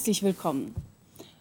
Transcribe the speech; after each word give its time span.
Herzlich 0.00 0.22
willkommen. 0.22 0.74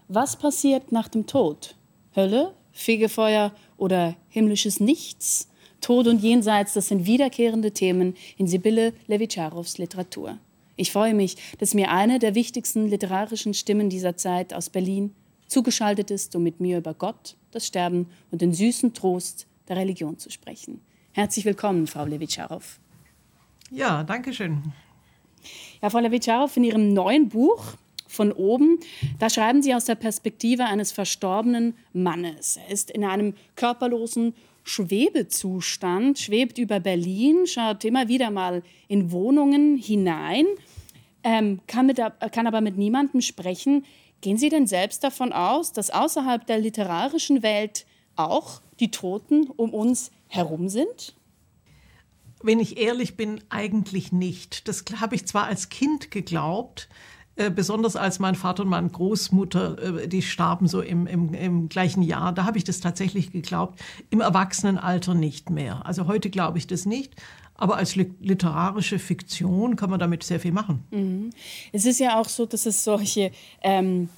Was 0.10 0.36
passiert 0.36 0.92
nach 0.92 1.08
dem 1.08 1.26
Tod? 1.28 1.78
Hölle, 2.14 2.54
Fegefeuer 2.74 3.54
oder 3.78 4.18
himmlisches 4.28 4.82
Nichts? 4.82 5.48
Tod 5.80 6.08
und 6.08 6.22
Jenseits, 6.22 6.74
das 6.74 6.90
sind 6.90 7.06
wiederkehrende 7.06 7.72
Themen 7.72 8.18
in 8.36 8.48
Sibylle 8.48 8.92
Levitscharows 9.08 9.78
Literatur. 9.78 10.40
Ich 10.76 10.92
freue 10.92 11.14
mich, 11.14 11.38
dass 11.60 11.74
mir 11.74 11.90
eine 11.90 12.20
der 12.20 12.36
wichtigsten 12.36 12.90
literarischen 12.90 13.54
Stimmen 13.54 13.90
dieser 13.90 14.18
Zeit 14.18 14.54
aus 14.54 14.70
Berlin 14.70 15.16
zugeschaltet 15.48 16.12
ist, 16.12 16.36
um 16.36 16.44
mit 16.44 16.60
mir 16.60 16.80
über 16.80 16.94
Gott, 16.94 17.38
das 17.52 17.66
Sterben 17.66 18.10
und 18.30 18.42
den 18.42 18.54
süßen 18.54 18.94
Trost 18.94 19.48
der 19.70 19.78
Religion 19.78 20.18
zu 20.18 20.30
sprechen. 20.30 20.82
Herzlich 21.14 21.46
willkommen, 21.46 21.88
Frau 21.88 22.04
Levitscharow. 22.04 22.78
Ja, 23.72 24.04
danke 24.04 24.34
schön. 24.34 24.74
Ja, 25.82 25.90
Frau 25.90 26.00
Levitscharow, 26.00 26.58
in 26.58 26.66
Ihrem 26.66 26.94
neuen 26.94 27.30
Buch 27.30 27.78
von 28.10 28.32
oben, 28.32 28.80
da 29.20 29.30
schreiben 29.30 29.62
Sie 29.62 29.74
aus 29.74 29.86
der 29.86 29.96
Perspektive 29.96 30.66
eines 30.66 30.92
verstorbenen 30.92 31.76
Mannes. 31.94 32.58
Er 32.58 32.74
ist 32.74 32.92
in 32.92 33.06
einem 33.06 33.36
körperlosen 33.56 34.34
Schwebezustand, 34.64 36.20
schwebt 36.20 36.58
über 36.58 36.80
Berlin, 36.80 37.46
schaut 37.46 37.86
immer 37.86 38.08
wieder 38.08 38.32
mal 38.32 38.64
in 38.88 39.12
Wohnungen 39.12 39.78
hinein, 39.78 40.46
ähm, 41.24 41.62
kann, 41.68 41.86
mit, 41.86 42.02
kann 42.32 42.48
aber 42.48 42.62
mit 42.62 42.78
niemandem 42.78 43.22
sprechen. 43.22 43.86
Gehen 44.22 44.38
Sie 44.38 44.50
denn 44.50 44.68
selbst 44.68 45.04
davon 45.04 45.32
aus, 45.32 45.72
dass 45.72 45.92
außerhalb 45.92 46.46
der 46.46 46.60
literarischen 46.60 47.44
Welt 47.44 47.86
auch 48.16 48.62
die 48.80 48.92
Toten 48.92 49.48
um 49.56 49.74
uns 49.74 50.12
herum 50.28 50.68
sind? 50.68 51.16
Wenn 52.42 52.60
ich 52.60 52.78
ehrlich 52.78 53.18
bin, 53.18 53.42
eigentlich 53.50 54.12
nicht. 54.12 54.68
Das 54.68 54.86
habe 55.00 55.16
ich 55.16 55.28
zwar 55.28 55.46
als 55.46 55.70
Kind 55.70 56.10
geglaubt, 56.10 56.88
äh, 57.40 57.50
besonders 57.50 57.96
als 57.96 58.20
mein 58.20 58.36
Vater 58.36 58.64
und 58.64 58.70
meine 58.70 58.90
Großmutter, 58.90 60.02
äh, 60.02 60.08
die 60.10 60.22
starben 60.22 60.68
so 60.68 60.82
im, 60.82 61.08
im, 61.08 61.34
im 61.34 61.70
gleichen 61.70 62.04
Jahr, 62.04 62.34
da 62.34 62.44
habe 62.44 62.58
ich 62.58 62.66
das 62.66 62.82
tatsächlich 62.82 63.32
geglaubt, 63.32 63.80
im 64.10 64.20
Erwachsenenalter 64.20 65.14
nicht 65.14 65.50
mehr. 65.50 65.86
Also 65.86 66.08
heute 66.08 66.30
glaube 66.30 66.58
ich 66.58 66.68
das 66.68 66.86
nicht. 66.86 67.16
Aber 67.56 67.78
als 67.78 67.96
literarische 67.96 69.00
Fiktion 69.00 69.78
kann 69.78 69.90
man 69.90 70.00
damit 70.00 70.24
sehr 70.24 70.40
viel 70.40 70.52
machen. 70.52 70.84
Mhm. 70.92 71.30
Es 71.72 71.86
ist 71.86 72.00
ja 72.00 72.20
auch 72.20 72.28
so, 72.28 72.46
dass 72.46 72.66
es 72.66 72.84
solche 72.84 73.32
ähm, 73.62 74.10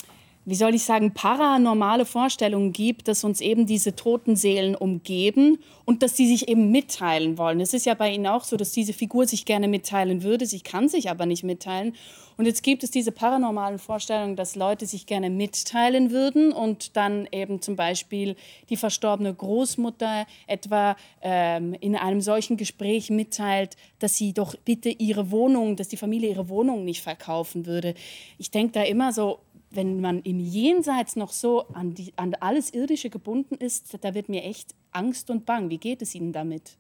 wie 0.45 0.56
soll 0.56 0.73
ich 0.73 0.84
sagen, 0.84 1.14
paranormale 1.14 2.06
Vorstellungen 2.06 2.73
gibt, 2.73 3.08
dass 3.08 3.23
uns 3.23 3.42
eben 3.42 3.67
diese 3.67 3.95
toten 3.95 4.36
Seelen 4.36 4.75
umgeben 4.75 5.59
und 5.86 6.02
dass 6.02 6.17
sie 6.17 6.28
sich 6.28 6.47
eben 6.47 6.72
mitteilen 6.72 7.38
wollen. 7.38 7.59
Es 7.59 7.73
ist 7.73 7.86
ja 7.86 7.94
bei 7.94 8.11
Ihnen 8.11 8.25
auch 8.25 8.44
so, 8.44 8.58
dass 8.58 8.72
diese 8.72 8.94
Figur 8.94 9.28
sich 9.28 9.45
gerne 9.45 9.67
mitteilen 9.67 10.23
würde, 10.23 10.45
sie 10.45 10.62
kann 10.62 10.89
sich 10.89 11.09
aber 11.09 11.25
nicht 11.25 11.44
mitteilen. 11.44 11.94
Und 12.38 12.45
jetzt 12.45 12.64
gibt 12.64 12.84
es 12.84 12.89
diese 12.89 13.12
paranormalen 13.12 13.78
Vorstellungen, 13.78 14.36
dass 14.36 14.56
Leute 14.56 14.88
sich 14.88 15.06
gerne 15.06 15.30
mitteilen 15.30 16.09
würden 16.09 16.52
und 16.52 16.95
dann 16.97 17.28
eben 17.31 17.62
zum 17.62 17.75
Beispiel 17.75 18.36
die 18.69 18.78
verstorbene 18.78 19.31
Großmutter 19.31 20.25
etwa 20.47 20.95
ähm, 21.22 21.75
in 21.81 21.95
einem 21.95 22.22
solchen 22.22 22.58
Gespräch 22.58 23.12
mitteilt, 23.12 23.75
dass 24.00 24.16
sie 24.16 24.34
doch 24.34 24.56
bitte 24.66 24.89
ihre 24.89 25.30
Wohnung, 25.30 25.75
dass 25.75 25.89
die 25.89 25.97
Familie 25.97 26.31
ihre 26.31 26.50
Wohnung 26.50 26.84
nicht 26.84 27.02
verkaufen 27.02 27.67
würde. 27.67 27.94
Ich 28.39 28.50
denke 28.50 28.72
da 28.73 28.84
immer 28.84 29.14
so, 29.14 29.38
wenn 29.72 30.02
man 30.02 30.22
im 30.22 30.40
Jenseits 30.40 31.16
noch 31.16 31.32
so 31.32 31.68
an, 31.70 31.94
die, 31.94 32.14
an 32.18 32.36
alles 32.36 32.74
Irdische 32.74 33.10
gebunden 33.10 33.56
ist, 33.56 33.98
da 34.02 34.14
wird 34.14 34.30
mir 34.30 34.44
echt 34.44 34.76
Angst 34.92 35.30
und 35.30 35.46
Bang. 35.46 35.70
Wie 35.70 35.78
geht 35.78 36.02
es 36.02 36.14
Ihnen 36.14 36.34
damit? 36.34 36.78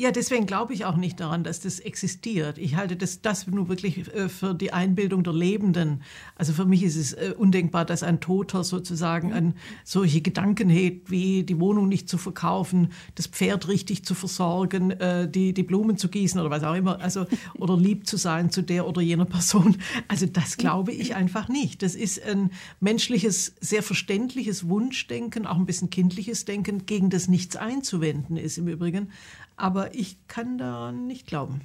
Ja, 0.00 0.10
deswegen 0.10 0.46
glaube 0.46 0.72
ich 0.72 0.86
auch 0.86 0.96
nicht 0.96 1.20
daran, 1.20 1.44
dass 1.44 1.60
das 1.60 1.78
existiert. 1.78 2.56
Ich 2.56 2.76
halte 2.76 2.96
das, 2.96 3.20
das 3.20 3.46
nur 3.46 3.68
wirklich 3.68 4.08
äh, 4.14 4.30
für 4.30 4.54
die 4.54 4.72
Einbildung 4.72 5.24
der 5.24 5.34
Lebenden. 5.34 6.02
Also 6.36 6.54
für 6.54 6.64
mich 6.64 6.82
ist 6.84 6.96
es 6.96 7.12
äh, 7.12 7.34
undenkbar, 7.36 7.84
dass 7.84 8.02
ein 8.02 8.18
Toter 8.18 8.64
sozusagen 8.64 9.34
an 9.34 9.52
solche 9.84 10.22
Gedanken 10.22 10.70
hält, 10.70 11.10
wie 11.10 11.42
die 11.42 11.60
Wohnung 11.60 11.86
nicht 11.86 12.08
zu 12.08 12.16
verkaufen, 12.16 12.92
das 13.16 13.26
Pferd 13.26 13.68
richtig 13.68 14.06
zu 14.06 14.14
versorgen, 14.14 14.90
äh, 14.92 15.30
die, 15.30 15.52
die 15.52 15.64
Blumen 15.64 15.98
zu 15.98 16.08
gießen 16.08 16.40
oder 16.40 16.48
was 16.48 16.62
auch 16.64 16.76
immer, 16.76 16.98
also, 17.02 17.26
oder 17.58 17.76
lieb 17.76 18.06
zu 18.06 18.16
sein 18.16 18.50
zu 18.50 18.62
der 18.62 18.88
oder 18.88 19.02
jener 19.02 19.26
Person. 19.26 19.76
Also 20.08 20.24
das 20.24 20.56
glaube 20.56 20.92
ich 20.92 21.14
einfach 21.14 21.48
nicht. 21.48 21.82
Das 21.82 21.94
ist 21.94 22.22
ein 22.24 22.52
menschliches, 22.80 23.54
sehr 23.60 23.82
verständliches 23.82 24.66
Wunschdenken, 24.66 25.46
auch 25.46 25.56
ein 25.56 25.66
bisschen 25.66 25.90
kindliches 25.90 26.46
Denken, 26.46 26.86
gegen 26.86 27.10
das 27.10 27.28
nichts 27.28 27.56
einzuwenden 27.56 28.38
ist 28.38 28.56
im 28.56 28.66
Übrigen 28.66 29.10
aber 29.60 29.94
ich 29.94 30.16
kann 30.26 30.58
daran 30.58 31.06
nicht 31.06 31.26
glauben. 31.26 31.62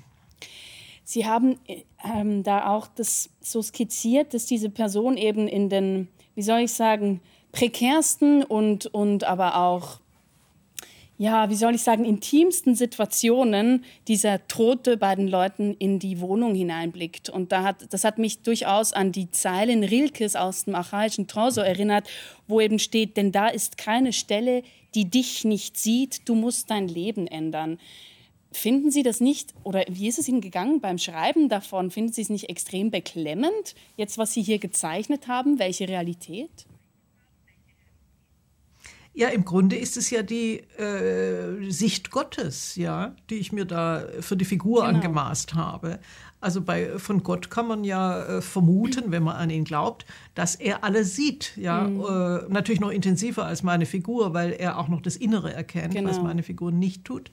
Sie 1.04 1.26
haben 1.26 1.60
ähm, 2.04 2.44
da 2.44 2.68
auch 2.68 2.88
das 2.88 3.30
so 3.40 3.62
skizziert, 3.62 4.34
dass 4.34 4.48
diese 4.48 4.70
Person 4.70 5.18
eben 5.18 5.48
in 5.48 5.70
den, 5.70 6.08
wie 6.34 6.42
soll 6.42 6.62
ich 6.62 6.74
sagen, 6.74 7.22
prekärsten 7.52 8.44
und, 8.44 8.88
und 8.88 9.24
aber 9.24 9.58
auch, 9.58 10.00
ja, 11.18 11.50
wie 11.50 11.56
soll 11.56 11.76
ich 11.76 11.84
sagen, 11.84 12.04
intimsten 12.04 12.76
Situationen 12.76 13.86
dieser 14.08 14.46
Tote 14.48 14.98
bei 14.98 15.16
den 15.16 15.28
Leuten 15.28 15.76
in 15.76 16.00
die 16.00 16.20
Wohnung 16.20 16.56
hineinblickt. 16.56 17.30
Und 17.30 17.52
da 17.52 17.64
hat, 17.64 17.94
das 17.94 18.04
hat 18.04 18.18
mich 18.18 18.42
durchaus 18.42 18.92
an 18.92 19.12
die 19.12 19.30
Zeilen 19.30 19.84
Rilkes 19.84 20.36
aus 20.36 20.66
dem 20.66 20.76
archaischen 20.76 21.28
Torso 21.28 21.62
erinnert, 21.62 22.10
wo 22.48 22.60
eben 22.60 22.80
steht, 22.80 23.16
denn 23.16 23.32
da 23.32 23.48
ist 23.48 23.78
keine 23.78 24.12
Stelle, 24.12 24.64
die 24.96 25.06
dich 25.06 25.44
nicht 25.46 25.78
sieht, 25.78 26.28
du 26.28 26.36
musst 26.36 26.72
dein 26.72 26.88
Leben 26.88 27.28
ändern. 27.28 27.78
Finden 28.52 28.90
Sie 28.90 29.04
das 29.04 29.20
nicht, 29.20 29.54
oder 29.64 29.84
wie 29.90 30.08
ist 30.08 30.18
es 30.18 30.30
Ihnen 30.30 30.40
gegangen 30.40 30.80
beim 30.80 30.98
Schreiben 30.98 31.50
davon? 31.50 31.92
Finden 31.92 32.14
Sie 32.14 32.22
es 32.22 32.30
nicht 32.30 32.50
extrem 32.50 32.90
beklemmend, 32.90 33.76
jetzt 33.98 34.18
was 34.18 34.34
Sie 34.34 34.42
hier 34.42 34.60
gezeichnet 34.60 35.28
haben? 35.28 35.60
Welche 35.60 35.90
Realität? 35.90 36.66
Ja, 39.18 39.30
im 39.30 39.46
Grunde 39.46 39.78
ist 39.78 39.96
es 39.96 40.10
ja 40.10 40.24
die 40.24 40.58
äh, 40.78 41.72
Sicht 41.72 42.12
Gottes, 42.12 42.76
ja, 42.76 43.16
die 43.30 43.36
ich 43.36 43.54
mir 43.54 43.64
da 43.64 44.04
für 44.20 44.36
die 44.36 44.44
Figur 44.44 44.82
genau. 44.82 44.96
angemaßt 44.96 45.56
habe. 45.56 46.00
Also 46.42 46.62
bei, 46.62 47.00
von 47.00 47.24
Gott 47.24 47.50
kann 47.50 47.66
man 47.66 47.86
ja 47.86 48.24
äh, 48.26 48.42
vermuten, 48.42 49.12
wenn 49.12 49.24
man 49.24 49.38
an 49.38 49.50
ihn 49.50 49.64
glaubt, 49.64 50.06
dass 50.36 50.56
er 50.56 50.84
alles 50.84 51.16
sieht. 51.16 51.56
Ja? 51.56 51.88
Mhm. 51.88 52.02
Äh, 52.02 52.54
natürlich 52.54 52.82
noch 52.82 52.92
intensiver 52.92 53.46
als 53.46 53.64
meine 53.64 53.86
Figur, 53.86 54.34
weil 54.34 54.52
er 54.52 54.78
auch 54.78 54.90
noch 54.90 55.02
das 55.02 55.16
Innere 55.16 55.54
erkennt, 55.54 55.94
genau. 55.94 56.10
was 56.10 56.22
meine 56.22 56.44
Figur 56.44 56.74
nicht 56.74 57.06
tut. 57.06 57.32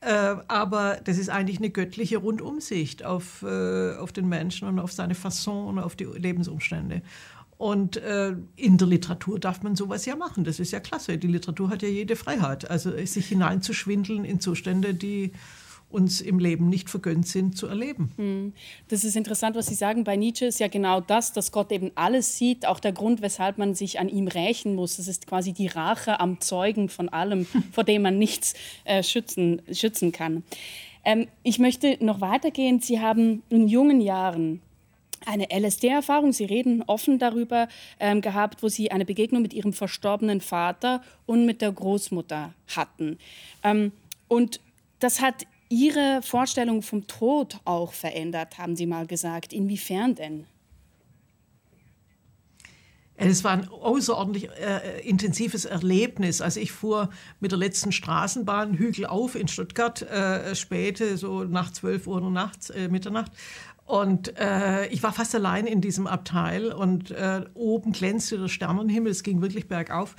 Äh, 0.00 0.36
aber 0.46 0.98
das 1.02 1.18
ist 1.18 1.28
eigentlich 1.28 1.58
eine 1.58 1.70
göttliche 1.70 2.18
Rundumsicht 2.18 3.04
auf, 3.04 3.42
äh, 3.42 3.96
auf 3.96 4.12
den 4.12 4.28
Menschen 4.28 4.68
und 4.68 4.78
auf 4.78 4.92
seine 4.92 5.16
Fasson 5.16 5.66
und 5.66 5.78
auf 5.80 5.96
die 5.96 6.04
Lebensumstände. 6.04 7.02
Und 7.58 7.96
äh, 7.96 8.34
in 8.56 8.76
der 8.76 8.86
Literatur 8.86 9.38
darf 9.38 9.62
man 9.62 9.76
sowas 9.76 10.04
ja 10.04 10.14
machen. 10.14 10.44
Das 10.44 10.60
ist 10.60 10.72
ja 10.72 10.80
klasse. 10.80 11.16
Die 11.16 11.26
Literatur 11.26 11.70
hat 11.70 11.82
ja 11.82 11.88
jede 11.88 12.16
Freiheit. 12.16 12.70
Also 12.70 12.90
sich 13.04 13.26
hineinzuschwindeln 13.26 14.24
in 14.24 14.40
Zustände, 14.40 14.92
die 14.92 15.32
uns 15.88 16.20
im 16.20 16.38
Leben 16.38 16.68
nicht 16.68 16.90
vergönnt 16.90 17.26
sind 17.26 17.56
zu 17.56 17.68
erleben. 17.68 18.12
Hm. 18.16 18.52
Das 18.88 19.04
ist 19.04 19.16
interessant, 19.16 19.56
was 19.56 19.66
Sie 19.66 19.74
sagen. 19.74 20.04
Bei 20.04 20.16
Nietzsche 20.16 20.46
ist 20.46 20.58
ja 20.58 20.68
genau 20.68 21.00
das, 21.00 21.32
dass 21.32 21.52
Gott 21.52 21.70
eben 21.70 21.92
alles 21.94 22.36
sieht, 22.36 22.66
auch 22.66 22.80
der 22.80 22.92
Grund, 22.92 23.22
weshalb 23.22 23.56
man 23.56 23.74
sich 23.74 24.00
an 24.00 24.08
ihm 24.08 24.28
rächen 24.28 24.74
muss. 24.74 24.96
Das 24.96 25.08
ist 25.08 25.26
quasi 25.26 25.52
die 25.52 25.68
Rache 25.68 26.18
am 26.20 26.40
Zeugen 26.40 26.88
von 26.88 27.08
allem, 27.08 27.46
vor 27.72 27.84
dem 27.84 28.02
man 28.02 28.18
nichts 28.18 28.54
äh, 28.84 29.02
schützen, 29.02 29.62
schützen 29.72 30.12
kann. 30.12 30.42
Ähm, 31.04 31.28
ich 31.44 31.58
möchte 31.58 31.96
noch 32.04 32.20
weitergehen. 32.20 32.80
Sie 32.80 33.00
haben 33.00 33.42
in 33.48 33.68
jungen 33.68 34.00
Jahren 34.00 34.60
eine 35.24 35.48
LSD-Erfahrung, 35.50 36.32
Sie 36.32 36.44
reden 36.44 36.82
offen 36.86 37.18
darüber 37.18 37.68
ähm, 37.98 38.20
gehabt, 38.20 38.62
wo 38.62 38.68
Sie 38.68 38.90
eine 38.90 39.04
Begegnung 39.04 39.42
mit 39.42 39.54
Ihrem 39.54 39.72
verstorbenen 39.72 40.40
Vater 40.40 41.02
und 41.26 41.46
mit 41.46 41.62
der 41.62 41.72
Großmutter 41.72 42.52
hatten. 42.74 43.18
Ähm, 43.62 43.92
und 44.28 44.60
das 45.00 45.20
hat 45.20 45.46
Ihre 45.68 46.20
Vorstellung 46.22 46.82
vom 46.82 47.06
Tod 47.06 47.60
auch 47.64 47.92
verändert, 47.92 48.58
haben 48.58 48.76
Sie 48.76 48.86
mal 48.86 49.06
gesagt. 49.06 49.52
Inwiefern 49.52 50.14
denn? 50.14 50.46
Es 53.18 53.44
war 53.44 53.52
ein 53.52 53.68
außerordentlich 53.68 54.50
äh, 54.50 55.00
intensives 55.08 55.64
Erlebnis. 55.64 56.42
Also 56.42 56.60
ich 56.60 56.70
fuhr 56.70 57.08
mit 57.40 57.50
der 57.50 57.58
letzten 57.58 57.90
Straßenbahn 57.90 58.74
Hügel 58.74 59.06
auf 59.06 59.34
in 59.34 59.48
Stuttgart, 59.48 60.02
äh, 60.02 60.54
späte, 60.54 61.16
so 61.16 61.44
nach 61.44 61.72
12 61.72 62.06
Uhr 62.06 62.20
nachts, 62.30 62.68
äh, 62.70 62.88
Mitternacht. 62.88 63.32
Und 63.86 64.36
äh, 64.36 64.88
ich 64.88 65.04
war 65.04 65.12
fast 65.12 65.34
allein 65.36 65.66
in 65.66 65.80
diesem 65.80 66.08
Abteil 66.08 66.72
und 66.72 67.12
äh, 67.12 67.44
oben 67.54 67.92
glänzte 67.92 68.36
der 68.36 68.48
Sternenhimmel, 68.48 69.12
es 69.12 69.22
ging 69.22 69.40
wirklich 69.40 69.68
bergauf. 69.68 70.16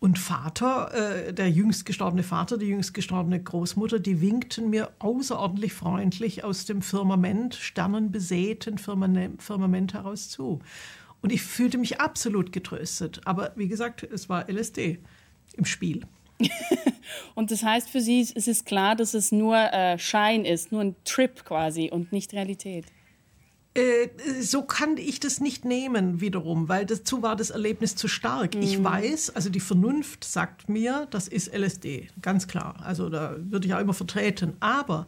Und 0.00 0.18
Vater, 0.18 1.26
äh, 1.26 1.34
der 1.34 1.50
jüngst 1.50 1.84
gestorbene 1.84 2.22
Vater, 2.22 2.56
die 2.56 2.66
jüngst 2.66 2.94
gestorbene 2.94 3.42
Großmutter, 3.42 4.00
die 4.00 4.22
winkten 4.22 4.70
mir 4.70 4.90
außerordentlich 4.98 5.74
freundlich 5.74 6.42
aus 6.42 6.64
dem 6.64 6.80
Firmament, 6.80 7.54
sternenbesäten 7.54 8.78
Firmament, 8.78 9.92
heraus 9.92 10.30
zu. 10.30 10.60
Und 11.20 11.30
ich 11.30 11.42
fühlte 11.42 11.76
mich 11.76 12.00
absolut 12.00 12.50
getröstet. 12.50 13.20
Aber 13.26 13.52
wie 13.56 13.68
gesagt, 13.68 14.02
es 14.02 14.30
war 14.30 14.48
LSD 14.48 15.00
im 15.58 15.66
Spiel. 15.66 16.06
und 17.34 17.50
das 17.50 17.62
heißt 17.62 17.90
für 17.90 18.00
Sie, 18.00 18.22
es 18.22 18.48
ist 18.48 18.64
klar, 18.64 18.96
dass 18.96 19.12
es 19.12 19.30
nur 19.30 19.56
äh, 19.56 19.98
Schein 19.98 20.46
ist, 20.46 20.72
nur 20.72 20.80
ein 20.80 20.96
Trip 21.04 21.44
quasi 21.44 21.90
und 21.92 22.10
nicht 22.10 22.32
Realität. 22.32 22.86
Äh, 23.74 24.08
so 24.40 24.62
kann 24.62 24.96
ich 24.96 25.20
das 25.20 25.40
nicht 25.40 25.64
nehmen 25.64 26.20
wiederum, 26.20 26.68
weil 26.68 26.86
dazu 26.86 27.22
war 27.22 27.36
das 27.36 27.50
Erlebnis 27.50 27.94
zu 27.94 28.08
stark. 28.08 28.56
Mhm. 28.56 28.62
Ich 28.62 28.82
weiß, 28.82 29.30
also 29.30 29.48
die 29.48 29.60
Vernunft 29.60 30.24
sagt 30.24 30.68
mir, 30.68 31.06
das 31.10 31.28
ist 31.28 31.54
LSD, 31.54 32.08
ganz 32.20 32.48
klar. 32.48 32.80
Also 32.82 33.08
da 33.08 33.36
würde 33.38 33.68
ich 33.68 33.74
auch 33.74 33.80
immer 33.80 33.94
vertreten. 33.94 34.54
Aber 34.58 35.06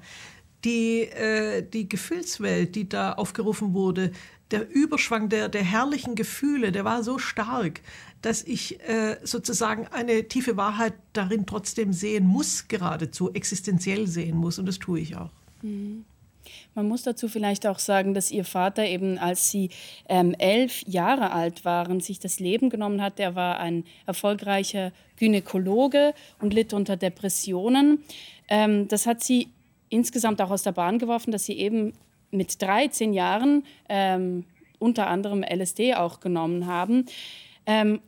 die, 0.64 1.02
äh, 1.02 1.62
die 1.68 1.88
Gefühlswelt, 1.88 2.76
die 2.76 2.88
da 2.88 3.14
aufgerufen 3.14 3.74
wurde, 3.74 4.12
der 4.52 4.70
Überschwang 4.70 5.28
der, 5.28 5.48
der 5.48 5.64
herrlichen 5.64 6.14
Gefühle, 6.14 6.70
der 6.70 6.84
war 6.84 7.02
so 7.02 7.18
stark, 7.18 7.80
dass 8.20 8.44
ich 8.44 8.80
äh, 8.86 9.16
sozusagen 9.24 9.88
eine 9.88 10.28
tiefe 10.28 10.56
Wahrheit 10.56 10.94
darin 11.14 11.46
trotzdem 11.46 11.92
sehen 11.92 12.26
muss, 12.26 12.68
geradezu 12.68 13.32
existenziell 13.32 14.06
sehen 14.06 14.36
muss. 14.36 14.60
Und 14.60 14.66
das 14.66 14.78
tue 14.78 15.00
ich 15.00 15.16
auch. 15.16 15.30
Mhm. 15.62 16.04
Man 16.74 16.88
muss 16.88 17.02
dazu 17.02 17.28
vielleicht 17.28 17.66
auch 17.66 17.78
sagen, 17.78 18.14
dass 18.14 18.30
Ihr 18.30 18.44
Vater 18.44 18.84
eben, 18.84 19.18
als 19.18 19.50
Sie 19.50 19.70
ähm, 20.08 20.34
elf 20.38 20.82
Jahre 20.86 21.32
alt 21.32 21.64
waren, 21.64 22.00
sich 22.00 22.18
das 22.18 22.40
Leben 22.40 22.70
genommen 22.70 23.02
hat. 23.02 23.20
Er 23.20 23.34
war 23.34 23.58
ein 23.58 23.84
erfolgreicher 24.06 24.92
Gynäkologe 25.16 26.14
und 26.40 26.54
litt 26.54 26.72
unter 26.72 26.96
Depressionen. 26.96 28.02
Ähm, 28.48 28.88
das 28.88 29.06
hat 29.06 29.22
Sie 29.22 29.48
insgesamt 29.88 30.40
auch 30.40 30.50
aus 30.50 30.62
der 30.62 30.72
Bahn 30.72 30.98
geworfen, 30.98 31.32
dass 31.32 31.44
Sie 31.44 31.58
eben 31.58 31.92
mit 32.30 32.60
13 32.60 33.12
Jahren 33.12 33.64
ähm, 33.88 34.44
unter 34.78 35.06
anderem 35.06 35.44
LSD 35.44 35.94
auch 35.94 36.20
genommen 36.20 36.66
haben. 36.66 37.06
Ähm, 37.66 38.00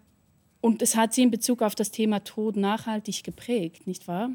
und 0.60 0.80
es 0.80 0.96
hat 0.96 1.12
Sie 1.12 1.22
in 1.22 1.30
Bezug 1.30 1.62
auf 1.62 1.74
das 1.74 1.90
Thema 1.90 2.24
Tod 2.24 2.56
nachhaltig 2.56 3.22
geprägt, 3.22 3.86
nicht 3.86 4.08
wahr? 4.08 4.30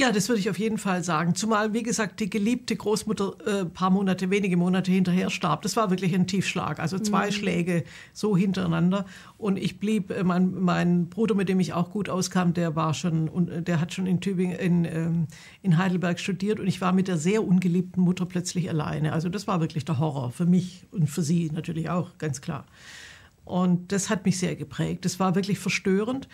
Ja, 0.00 0.12
das 0.12 0.28
würde 0.28 0.38
ich 0.38 0.48
auf 0.48 0.60
jeden 0.60 0.78
Fall 0.78 1.02
sagen. 1.02 1.34
Zumal, 1.34 1.72
wie 1.72 1.82
gesagt, 1.82 2.20
die 2.20 2.30
geliebte 2.30 2.76
Großmutter 2.76 3.62
äh, 3.62 3.64
paar 3.64 3.90
Monate, 3.90 4.30
wenige 4.30 4.56
Monate 4.56 4.92
hinterher 4.92 5.28
starb. 5.28 5.62
Das 5.62 5.74
war 5.74 5.90
wirklich 5.90 6.14
ein 6.14 6.28
Tiefschlag. 6.28 6.78
Also 6.78 7.00
zwei 7.00 7.26
mhm. 7.26 7.32
Schläge 7.32 7.84
so 8.12 8.36
hintereinander. 8.36 9.06
Und 9.38 9.56
ich 9.56 9.80
blieb, 9.80 10.12
äh, 10.12 10.22
mein, 10.22 10.54
mein 10.54 11.08
Bruder, 11.08 11.34
mit 11.34 11.48
dem 11.48 11.58
ich 11.58 11.72
auch 11.72 11.90
gut 11.90 12.08
auskam, 12.08 12.54
der 12.54 12.76
war 12.76 12.94
schon, 12.94 13.28
und 13.28 13.48
äh, 13.48 13.60
der 13.60 13.80
hat 13.80 13.92
schon 13.92 14.06
in 14.06 14.20
Tübingen, 14.20 14.56
in, 14.56 14.84
ähm, 14.84 15.26
in 15.62 15.78
Heidelberg 15.78 16.20
studiert. 16.20 16.60
Und 16.60 16.68
ich 16.68 16.80
war 16.80 16.92
mit 16.92 17.08
der 17.08 17.16
sehr 17.16 17.42
ungeliebten 17.42 18.00
Mutter 18.00 18.24
plötzlich 18.24 18.70
alleine. 18.70 19.12
Also 19.12 19.28
das 19.28 19.48
war 19.48 19.60
wirklich 19.60 19.84
der 19.84 19.98
Horror 19.98 20.30
für 20.30 20.46
mich 20.46 20.86
und 20.92 21.10
für 21.10 21.22
sie 21.22 21.50
natürlich 21.52 21.90
auch, 21.90 22.18
ganz 22.18 22.40
klar. 22.40 22.66
Und 23.44 23.90
das 23.90 24.10
hat 24.10 24.26
mich 24.26 24.38
sehr 24.38 24.54
geprägt. 24.54 25.04
Das 25.04 25.18
war 25.18 25.34
wirklich 25.34 25.58
verstörend. 25.58 26.28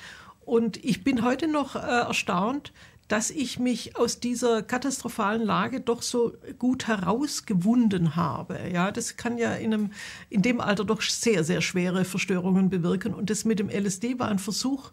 Und 0.44 0.84
ich 0.84 1.02
bin 1.02 1.24
heute 1.24 1.48
noch 1.48 1.76
äh, 1.76 1.78
erstaunt, 1.78 2.74
dass 3.08 3.30
ich 3.30 3.58
mich 3.58 3.96
aus 3.96 4.20
dieser 4.20 4.62
katastrophalen 4.62 5.42
Lage 5.42 5.80
doch 5.80 6.02
so 6.02 6.32
gut 6.58 6.86
herausgewunden 6.86 8.16
habe. 8.16 8.58
Ja, 8.72 8.90
das 8.90 9.16
kann 9.16 9.36
ja 9.38 9.54
in, 9.54 9.74
einem, 9.74 9.92
in 10.30 10.42
dem 10.42 10.60
Alter 10.60 10.84
doch 10.84 11.02
sehr, 11.02 11.44
sehr 11.44 11.60
schwere 11.60 12.04
Verstörungen 12.04 12.70
bewirken. 12.70 13.14
Und 13.14 13.30
das 13.30 13.44
mit 13.44 13.58
dem 13.58 13.68
LSD 13.68 14.18
war 14.18 14.28
ein 14.28 14.38
Versuch, 14.38 14.92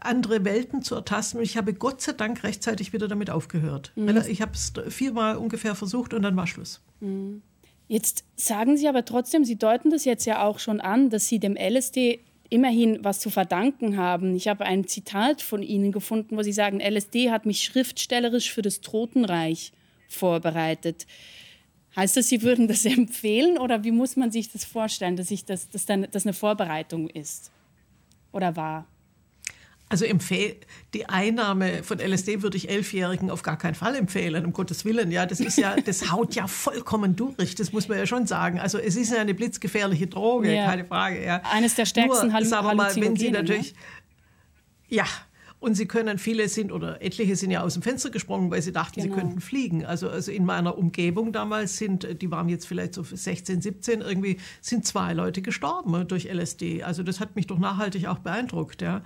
andere 0.00 0.44
Welten 0.44 0.82
zu 0.82 0.94
ertasten. 0.94 1.38
Und 1.38 1.44
ich 1.44 1.56
habe 1.56 1.74
Gott 1.74 2.00
sei 2.00 2.12
Dank 2.12 2.44
rechtzeitig 2.44 2.92
wieder 2.92 3.08
damit 3.08 3.30
aufgehört. 3.30 3.92
Mhm. 3.96 4.22
Ich 4.28 4.40
habe 4.40 4.52
es 4.52 4.72
viermal 4.88 5.36
ungefähr 5.36 5.74
versucht 5.74 6.14
und 6.14 6.22
dann 6.22 6.36
war 6.36 6.46
Schluss. 6.46 6.80
Mhm. 7.00 7.42
Jetzt 7.88 8.24
sagen 8.34 8.76
Sie 8.76 8.88
aber 8.88 9.04
trotzdem, 9.04 9.44
Sie 9.44 9.56
deuten 9.56 9.90
das 9.90 10.04
jetzt 10.04 10.24
ja 10.24 10.42
auch 10.42 10.58
schon 10.58 10.80
an, 10.80 11.08
dass 11.10 11.28
Sie 11.28 11.38
dem 11.38 11.56
LSD 11.56 12.20
immerhin 12.50 12.98
was 13.02 13.20
zu 13.20 13.30
verdanken 13.30 13.96
haben. 13.96 14.34
Ich 14.36 14.48
habe 14.48 14.64
ein 14.64 14.86
Zitat 14.86 15.42
von 15.42 15.62
Ihnen 15.62 15.92
gefunden, 15.92 16.36
wo 16.36 16.42
Sie 16.42 16.52
sagen, 16.52 16.80
LSD 16.80 17.30
hat 17.30 17.46
mich 17.46 17.62
schriftstellerisch 17.62 18.52
für 18.52 18.62
das 18.62 18.80
Totenreich 18.80 19.72
vorbereitet. 20.08 21.06
Heißt 21.94 22.16
das, 22.16 22.28
Sie 22.28 22.42
würden 22.42 22.68
das 22.68 22.84
empfehlen 22.84 23.58
oder 23.58 23.84
wie 23.84 23.92
muss 23.92 24.16
man 24.16 24.30
sich 24.30 24.50
das 24.50 24.64
vorstellen, 24.64 25.16
dass, 25.16 25.30
ich 25.30 25.44
das, 25.44 25.68
dass 25.70 25.86
dann, 25.86 26.06
das 26.10 26.26
eine 26.26 26.34
Vorbereitung 26.34 27.08
ist 27.08 27.50
oder 28.32 28.56
war? 28.56 28.86
Also 29.88 30.04
die 30.94 31.08
Einnahme 31.08 31.84
von 31.84 32.00
LSD 32.00 32.42
würde 32.42 32.56
ich 32.56 32.68
Elfjährigen 32.68 33.30
auf 33.30 33.42
gar 33.42 33.56
keinen 33.56 33.76
Fall 33.76 33.94
empfehlen, 33.94 34.44
um 34.44 34.52
Gottes 34.52 34.84
Willen. 34.84 35.12
Ja, 35.12 35.26
das 35.26 35.38
ist 35.38 35.56
ja, 35.58 35.76
das 35.76 36.10
haut 36.10 36.34
ja 36.34 36.48
vollkommen 36.48 37.14
durch. 37.14 37.54
Das 37.54 37.72
muss 37.72 37.86
man 37.86 37.98
ja 37.98 38.06
schon 38.06 38.26
sagen. 38.26 38.58
Also 38.58 38.78
es 38.78 38.96
ist 38.96 39.12
ja 39.12 39.20
eine 39.20 39.32
blitzgefährliche 39.32 40.08
Droge, 40.08 40.52
ja. 40.52 40.66
keine 40.66 40.84
Frage. 40.84 41.24
Ja. 41.24 41.40
Eines 41.52 41.76
der 41.76 41.86
stärksten 41.86 42.32
Nur, 42.32 42.44
sagen 42.44 42.66
wir 42.66 42.74
mal, 42.74 42.96
wenn 42.96 43.14
Sie 43.14 43.30
natürlich, 43.30 43.74
ja. 44.88 45.04
ja. 45.04 45.10
Und 45.58 45.74
sie 45.74 45.86
können, 45.86 46.18
viele 46.18 46.48
sind 46.48 46.70
oder 46.70 47.02
etliche 47.02 47.34
sind 47.34 47.50
ja 47.50 47.62
aus 47.62 47.74
dem 47.74 47.82
Fenster 47.82 48.10
gesprungen, 48.10 48.50
weil 48.50 48.60
sie 48.60 48.72
dachten, 48.72 49.00
genau. 49.00 49.14
sie 49.14 49.20
könnten 49.20 49.40
fliegen. 49.40 49.86
Also, 49.86 50.10
also 50.10 50.30
in 50.30 50.44
meiner 50.44 50.76
Umgebung 50.76 51.32
damals 51.32 51.78
sind, 51.78 52.20
die 52.20 52.30
waren 52.30 52.48
jetzt 52.48 52.66
vielleicht 52.66 52.92
so 52.94 53.02
16, 53.02 53.62
17, 53.62 54.00
irgendwie 54.02 54.38
sind 54.60 54.84
zwei 54.84 55.14
Leute 55.14 55.40
gestorben 55.40 56.06
durch 56.08 56.26
LSD. 56.26 56.82
Also 56.82 57.02
das 57.02 57.20
hat 57.20 57.36
mich 57.36 57.46
doch 57.46 57.58
nachhaltig 57.58 58.06
auch 58.06 58.18
beeindruckt. 58.18 58.82
Ja. 58.82 59.02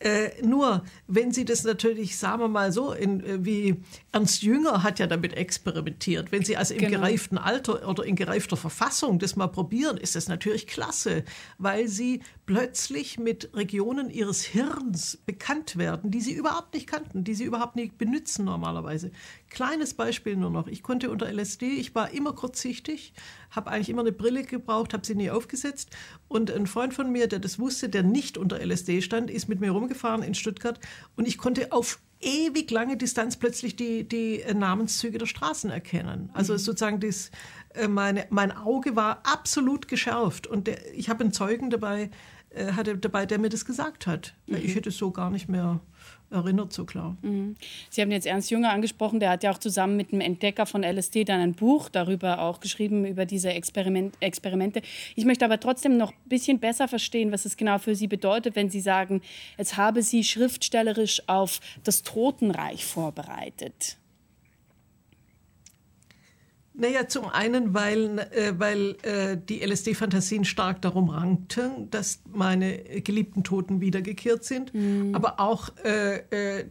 Äh, 0.00 0.30
nur, 0.42 0.84
wenn 1.08 1.32
Sie 1.32 1.44
das 1.44 1.64
natürlich, 1.64 2.18
sagen 2.18 2.40
wir 2.40 2.48
mal 2.48 2.72
so, 2.72 2.92
in, 2.92 3.20
äh, 3.24 3.44
wie 3.44 3.76
Ernst 4.12 4.42
Jünger 4.42 4.82
hat 4.82 4.98
ja 5.00 5.06
damit 5.06 5.34
experimentiert. 5.34 6.30
Wenn 6.30 6.44
Sie 6.44 6.56
also 6.56 6.74
im 6.74 6.80
genau. 6.80 6.98
gereiften 6.98 7.36
Alter 7.36 7.88
oder 7.88 8.04
in 8.04 8.14
gereifter 8.14 8.56
Verfassung 8.56 9.18
das 9.18 9.34
mal 9.34 9.48
probieren, 9.48 9.96
ist 9.96 10.14
das 10.14 10.28
natürlich 10.28 10.66
klasse, 10.66 11.24
weil 11.58 11.88
Sie 11.88 12.20
plötzlich 12.48 13.18
mit 13.18 13.50
Regionen 13.52 14.08
Ihres 14.08 14.42
Hirns 14.42 15.18
bekannt 15.26 15.76
werden, 15.76 16.10
die 16.10 16.22
Sie 16.22 16.32
überhaupt 16.32 16.72
nicht 16.72 16.86
kannten, 16.86 17.22
die 17.22 17.34
Sie 17.34 17.44
überhaupt 17.44 17.76
nicht 17.76 17.98
benutzen 17.98 18.46
normalerweise. 18.46 19.10
Kleines 19.50 19.92
Beispiel 19.92 20.34
nur 20.34 20.48
noch. 20.48 20.66
Ich 20.66 20.82
konnte 20.82 21.10
unter 21.10 21.30
LSD, 21.30 21.66
ich 21.66 21.94
war 21.94 22.10
immer 22.10 22.32
kurzsichtig, 22.32 23.12
habe 23.50 23.70
eigentlich 23.70 23.90
immer 23.90 24.00
eine 24.00 24.12
Brille 24.12 24.44
gebraucht, 24.44 24.94
habe 24.94 25.04
sie 25.04 25.14
nie 25.14 25.30
aufgesetzt. 25.30 25.90
Und 26.26 26.50
ein 26.50 26.66
Freund 26.66 26.94
von 26.94 27.12
mir, 27.12 27.26
der 27.26 27.38
das 27.38 27.58
wusste, 27.58 27.90
der 27.90 28.02
nicht 28.02 28.38
unter 28.38 28.64
LSD 28.64 29.02
stand, 29.02 29.30
ist 29.30 29.50
mit 29.50 29.60
mir 29.60 29.72
rumgefahren 29.72 30.22
in 30.22 30.34
Stuttgart 30.34 30.80
und 31.16 31.28
ich 31.28 31.36
konnte 31.36 31.70
auf 31.70 32.00
ewig 32.20 32.70
lange 32.70 32.96
Distanz 32.96 33.36
plötzlich 33.36 33.76
die, 33.76 34.08
die 34.08 34.42
äh, 34.42 34.54
Namenszüge 34.54 35.18
der 35.18 35.26
Straßen 35.26 35.70
erkennen. 35.70 36.30
Also 36.32 36.54
mhm. 36.54 36.58
sozusagen 36.58 37.00
das, 37.00 37.30
äh, 37.74 37.88
meine, 37.88 38.26
mein 38.30 38.50
Auge 38.52 38.96
war 38.96 39.22
absolut 39.24 39.88
geschärft 39.88 40.46
und 40.46 40.66
der, 40.66 40.94
ich 40.94 41.08
habe 41.08 41.20
einen 41.20 41.32
Zeugen 41.32 41.70
dabei, 41.70 42.10
äh, 42.50 42.72
hatte 42.72 42.96
dabei, 42.96 43.26
der 43.26 43.38
mir 43.38 43.48
das 43.48 43.64
gesagt 43.64 44.06
hat. 44.06 44.34
Mhm. 44.46 44.56
Ich 44.56 44.74
hätte 44.74 44.88
es 44.88 44.98
so 44.98 45.10
gar 45.10 45.30
nicht 45.30 45.48
mehr 45.48 45.80
erinnert 46.30 46.72
so 46.72 46.84
klar. 46.84 47.16
Mhm. 47.22 47.56
Sie 47.90 48.02
haben 48.02 48.10
jetzt 48.10 48.26
Ernst 48.26 48.50
Jünger 48.50 48.70
angesprochen, 48.70 49.20
der 49.20 49.30
hat 49.30 49.42
ja 49.42 49.50
auch 49.50 49.58
zusammen 49.58 49.96
mit 49.96 50.12
dem 50.12 50.20
Entdecker 50.20 50.66
von 50.66 50.82
LSD 50.82 51.24
dann 51.24 51.40
ein 51.40 51.54
Buch 51.54 51.88
darüber 51.88 52.40
auch 52.40 52.60
geschrieben, 52.60 53.06
über 53.06 53.24
diese 53.24 53.50
Experiment 53.50 54.14
Experimente. 54.20 54.82
Ich 55.16 55.24
möchte 55.24 55.44
aber 55.44 55.60
trotzdem 55.60 55.96
noch 55.96 56.10
ein 56.10 56.28
bisschen 56.28 56.58
besser 56.58 56.88
verstehen, 56.88 57.32
was 57.32 57.44
es 57.44 57.56
genau 57.56 57.78
für 57.78 57.94
Sie 57.94 58.08
bedeutet, 58.08 58.56
wenn 58.56 58.70
Sie 58.70 58.80
sagen, 58.80 59.22
es 59.56 59.76
habe 59.76 60.02
Sie 60.02 60.22
schriftstellerisch 60.22 61.22
auf 61.28 61.60
das 61.84 62.02
Totenreich 62.02 62.84
vorbereitet. 62.84 63.96
Naja, 66.80 67.08
zum 67.08 67.26
einen, 67.26 67.74
weil, 67.74 68.20
äh, 68.20 68.52
weil 68.56 68.96
äh, 69.02 69.36
die 69.36 69.64
LSD-Fantasien 69.66 70.44
stark 70.44 70.80
darum 70.80 71.10
rankten, 71.10 71.90
dass 71.90 72.22
meine 72.32 72.78
geliebten 73.00 73.42
Toten 73.42 73.80
wiedergekehrt 73.80 74.44
sind. 74.44 74.72
Mhm. 74.72 75.12
Aber 75.12 75.40
auch 75.40 75.70
äh, 75.84 76.60
äh 76.60 76.64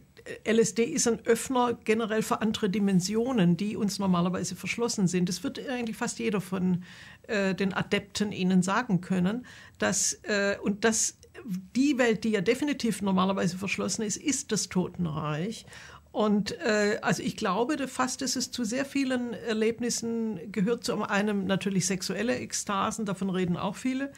LSD 0.46 0.84
ist 0.84 1.08
ein 1.08 1.24
Öffner 1.24 1.78
generell 1.84 2.20
für 2.20 2.42
andere 2.42 2.68
Dimensionen, 2.68 3.56
die 3.56 3.76
uns 3.76 3.98
normalerweise 3.98 4.56
verschlossen 4.56 5.08
sind. 5.08 5.26
Das 5.28 5.42
wird 5.42 5.58
eigentlich 5.68 5.96
fast 5.96 6.18
jeder 6.18 6.42
von 6.42 6.82
äh, 7.28 7.54
den 7.54 7.72
Adepten 7.72 8.32
Ihnen 8.32 8.62
sagen 8.62 9.00
können. 9.00 9.46
Dass, 9.78 10.12
äh, 10.24 10.56
und 10.62 10.84
dass 10.84 11.16
die 11.44 11.96
Welt, 11.98 12.24
die 12.24 12.30
ja 12.30 12.40
definitiv 12.40 13.00
normalerweise 13.00 13.56
verschlossen 13.56 14.02
ist, 14.02 14.16
ist 14.16 14.52
das 14.52 14.68
Totenreich. 14.68 15.64
Und 16.10 16.58
äh, 16.60 16.98
also 17.02 17.22
ich 17.22 17.36
glaube 17.36 17.86
fast, 17.86 18.22
dass 18.22 18.36
es 18.36 18.50
zu 18.50 18.64
sehr 18.64 18.84
vielen 18.84 19.34
Erlebnissen 19.34 20.50
gehört. 20.50 20.84
Zu 20.84 21.02
einem 21.02 21.46
natürlich 21.46 21.86
sexuelle 21.86 22.36
Ekstasen, 22.36 23.04
davon 23.04 23.30
reden 23.30 23.56
auch 23.56 23.76
viele, 23.76 24.10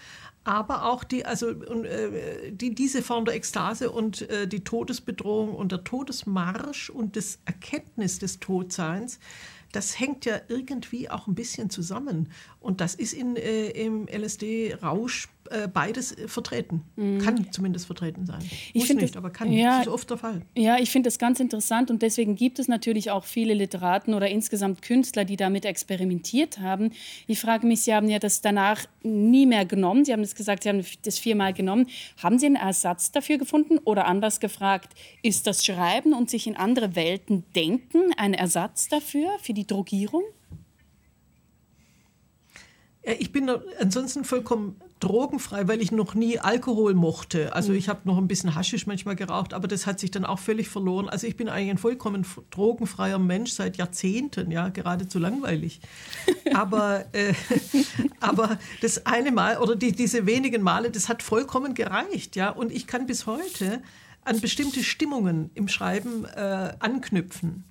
aber 0.45 0.87
auch 0.87 1.05
die, 1.05 1.27
also 1.27 1.51
äh, 1.51 2.53
die, 2.53 2.75
diese 2.75 3.03
Form 3.03 3.25
der 3.25 3.35
Ekstase 3.35 3.91
und 3.91 4.29
äh, 4.31 4.47
die 4.47 4.65
Todesbedrohung 4.65 5.55
und 5.55 5.73
der 5.73 5.85
Todesmarsch 5.85 6.91
und 6.91 7.17
das 7.17 7.41
Erkenntnis 7.45 8.19
des 8.19 8.39
Todseins, 8.39 9.19
das 9.73 9.99
hängt 9.99 10.25
ja 10.25 10.41
irgendwie 10.49 11.11
auch 11.11 11.27
ein 11.27 11.35
bisschen 11.35 11.71
zusammen. 11.71 12.31
Und 12.61 12.81
das 12.81 12.95
ist 12.95 13.13
in, 13.13 13.37
äh, 13.37 13.69
im 13.71 14.07
LSD-Rausch 14.07 15.29
äh, 15.51 15.69
beides 15.69 16.17
äh, 16.17 16.29
vertreten. 16.29 16.83
Mhm. 16.95 17.19
Kann 17.19 17.53
zumindest 17.53 17.87
vertreten 17.87 18.25
sein. 18.25 18.39
Ich 18.73 18.83
Muss 18.83 18.89
nicht, 18.89 19.03
das, 19.03 19.17
aber 19.17 19.31
kann. 19.31 19.53
Ja, 19.53 19.79
das 19.79 19.89
ist 19.89 19.93
oft 19.93 20.11
der 20.11 20.17
Fall. 20.17 20.43
Ja, 20.57 20.79
ich 20.79 20.91
finde 20.91 21.09
das 21.09 21.19
ganz 21.19 21.41
interessant 21.41 21.91
und 21.91 22.03
deswegen 22.03 22.37
gibt 22.37 22.59
es 22.61 22.69
natürlich 22.69 23.11
auch 23.11 23.25
viele 23.25 23.53
Literaten 23.55 24.15
oder 24.15 24.29
insgesamt 24.29 24.83
Künstler, 24.83 25.25
die 25.25 25.37
damit 25.37 25.65
experimentiert 25.65 26.61
haben. 26.61 26.93
Ich 27.27 27.41
frage 27.41 27.67
mich, 27.67 27.83
Sie 27.83 27.93
haben 27.93 28.09
ja 28.09 28.21
das 28.21 28.41
danach 28.43 28.87
nie 29.03 29.45
mehr 29.45 29.65
genommen. 29.65 30.05
Sie 30.05 30.13
haben 30.13 30.23
das 30.23 30.37
gesagt, 30.37 30.63
Sie 30.63 30.69
haben 30.69 30.85
das 31.03 31.19
viermal 31.19 31.53
genommen. 31.53 31.87
Haben 32.23 32.39
Sie 32.39 32.47
einen 32.47 32.57
Ersatz 32.57 33.11
dafür 33.11 33.39
gefunden 33.39 33.79
oder 33.79 34.07
anders 34.07 34.39
gefragt, 34.39 34.95
ist 35.23 35.47
das 35.47 35.65
Schreiben 35.65 36.13
und 36.13 36.31
sich 36.31 36.47
in 36.47 36.57
andere 36.57 36.95
Welten 36.95 37.45
denken 37.57 38.13
ein 38.17 38.35
Ersatz 38.35 38.89
dafür, 38.89 39.31
für 39.41 39.53
die 39.53 39.67
Drogierung? 39.67 40.23
Ich 43.03 43.33
bin 43.33 43.51
ansonsten 43.79 44.25
vollkommen 44.25 44.77
drogenfrei, 45.01 45.67
weil 45.67 45.81
ich 45.81 45.93
noch 45.93 46.15
nie 46.15 46.39
Alkohol 46.39 46.95
mochte. 46.95 47.55
Also 47.55 47.73
mhm. 47.73 47.79
ich 47.79 47.89
habe 47.89 48.01
noch 48.05 48.19
ein 48.19 48.29
bisschen 48.29 48.55
Haschisch 48.55 48.87
manchmal 48.87 49.17
geraucht, 49.17 49.55
aber 49.55 49.67
das 49.67 49.87
hat 49.87 49.99
sich 49.99 50.11
dann 50.11 50.25
auch 50.25 50.39
völlig 50.39 50.69
verloren. 50.69 51.09
Also 51.09 51.27
ich 51.27 51.37
bin 51.37 51.49
eigentlich 51.49 51.71
ein 51.71 51.79
vollkommen 51.79 52.25
drogenfreier 52.51 53.19
Mensch 53.19 53.53
seit 53.53 53.79
Jahrzehnten, 53.79 54.51
ja, 54.51 54.69
geradezu 54.69 55.19
langweilig. 55.19 55.81
aber, 56.55 57.07
äh, 57.13 57.35
aber 58.21 58.59
das 58.83 59.07
eine 59.07 59.33
Mal 59.33 59.59
oder 59.59 59.75
die, 59.75 59.93
diese 59.93 60.27
wenigen 60.27 60.63
Male, 60.63 60.91
das 60.91 61.09
hat 61.09 61.23
vollkommen 61.23 61.75
gereicht, 61.75 62.37
ja. 62.37 62.51
Und 62.51 62.71
ich 62.71 62.87
kann 62.87 63.07
bis 63.07 63.27
heute 63.27 63.83
an 64.23 64.41
bestimmte 64.41 64.85
Stimmungen 64.85 65.51
im 65.55 65.67
Schreiben 65.69 66.27
äh, 66.27 66.75
anknüpfen 66.79 67.65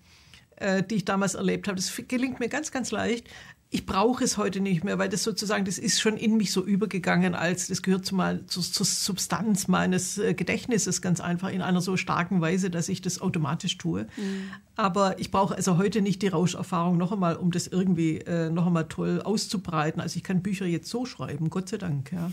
äh, 0.60 0.84
die 0.84 0.96
ich 0.96 1.06
damals 1.06 1.36
erlebt 1.36 1.68
habe. 1.68 1.78
Das 1.78 1.94
gelingt 2.08 2.40
mir 2.40 2.50
ganz, 2.50 2.72
ganz 2.72 2.92
leicht 2.92 3.28
ich 3.72 3.86
brauche 3.86 4.24
es 4.24 4.38
heute 4.38 4.62
nicht 4.62 4.84
mehr, 4.84 4.98
weil 4.98 5.10
das 5.10 5.22
sozusagen, 5.22 5.64
das 5.64 5.78
ist 5.78 6.02
schon 6.02 6.18
in 6.18 6.38
mich 6.38 6.52
so 6.52 6.66
übergegangen, 6.66 7.36
als 7.36 7.68
das 7.68 7.84
gehört 7.84 8.04
zu 8.04 8.16
mal, 8.16 8.44
zur, 8.48 8.64
zur 8.64 8.86
Substanz 8.86 9.68
meines 9.68 10.18
äh, 10.18 10.34
Gedächtnisses 10.34 11.04
ganz 11.04 11.22
einfach 11.22 11.50
in 11.52 11.62
einer 11.62 11.80
so 11.80 11.96
starken 11.96 12.42
Weise, 12.42 12.72
dass 12.72 12.90
ich 12.90 13.02
das 13.02 13.22
automatisch 13.22 13.78
tue. 13.78 14.08
Mhm. 14.18 14.50
Aber 14.76 15.20
ich 15.20 15.30
brauche 15.30 15.56
also 15.56 15.78
heute 15.78 16.02
nicht 16.02 16.24
die 16.24 16.30
Rauscherfahrung 16.30 16.98
noch 16.98 17.12
einmal, 17.12 17.36
um 17.36 17.52
das 17.52 17.68
irgendwie 17.68 18.18
äh, 18.18 18.50
noch 18.50 18.66
einmal 18.66 18.88
toll 18.88 19.22
auszubreiten. 19.22 20.02
Also 20.02 20.18
ich 20.18 20.24
kann 20.24 20.42
Bücher 20.42 20.66
jetzt 20.66 20.90
so 20.90 21.06
schreiben, 21.06 21.52
Gott 21.52 21.70
sei 21.70 21.78
Dank, 21.78 22.12
ja. 22.12 22.32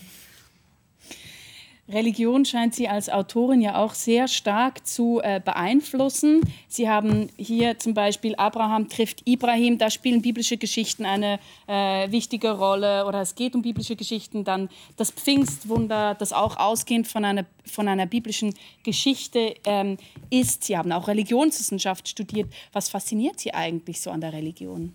Religion 1.89 2.45
scheint 2.45 2.75
Sie 2.75 2.89
als 2.89 3.09
Autorin 3.09 3.61
ja 3.61 3.77
auch 3.77 3.95
sehr 3.95 4.27
stark 4.27 4.85
zu 4.85 5.21
äh, 5.23 5.41
beeinflussen. 5.41 6.41
Sie 6.67 6.89
haben 6.89 7.29
hier 7.37 7.79
zum 7.79 7.95
Beispiel 7.95 8.35
Abraham 8.35 8.89
trifft 8.89 9.23
Ibrahim, 9.25 9.79
da 9.79 9.89
spielen 9.89 10.21
biblische 10.21 10.57
Geschichten 10.57 11.05
eine 11.05 11.39
äh, 11.69 12.11
wichtige 12.11 12.51
Rolle 12.51 13.07
oder 13.07 13.21
es 13.21 13.37
geht 13.37 13.55
um 13.55 13.63
biblische 13.63 13.95
Geschichten. 13.95 14.43
Dann 14.43 14.69
das 14.97 15.13
Pfingstwunder, 15.13 16.17
das 16.17 16.33
auch 16.33 16.57
ausgehend 16.57 17.07
von 17.07 17.25
einer, 17.25 17.47
von 17.65 17.87
einer 17.87 18.07
biblischen 18.07 18.55
Geschichte 18.83 19.55
ähm, 19.65 19.97
ist. 20.29 20.65
Sie 20.65 20.77
haben 20.77 20.91
auch 20.91 21.07
Religionswissenschaft 21.07 22.09
studiert. 22.09 22.53
Was 22.73 22.89
fasziniert 22.89 23.39
Sie 23.39 23.55
eigentlich 23.55 24.01
so 24.01 24.11
an 24.11 24.21
der 24.21 24.33
Religion? 24.33 24.93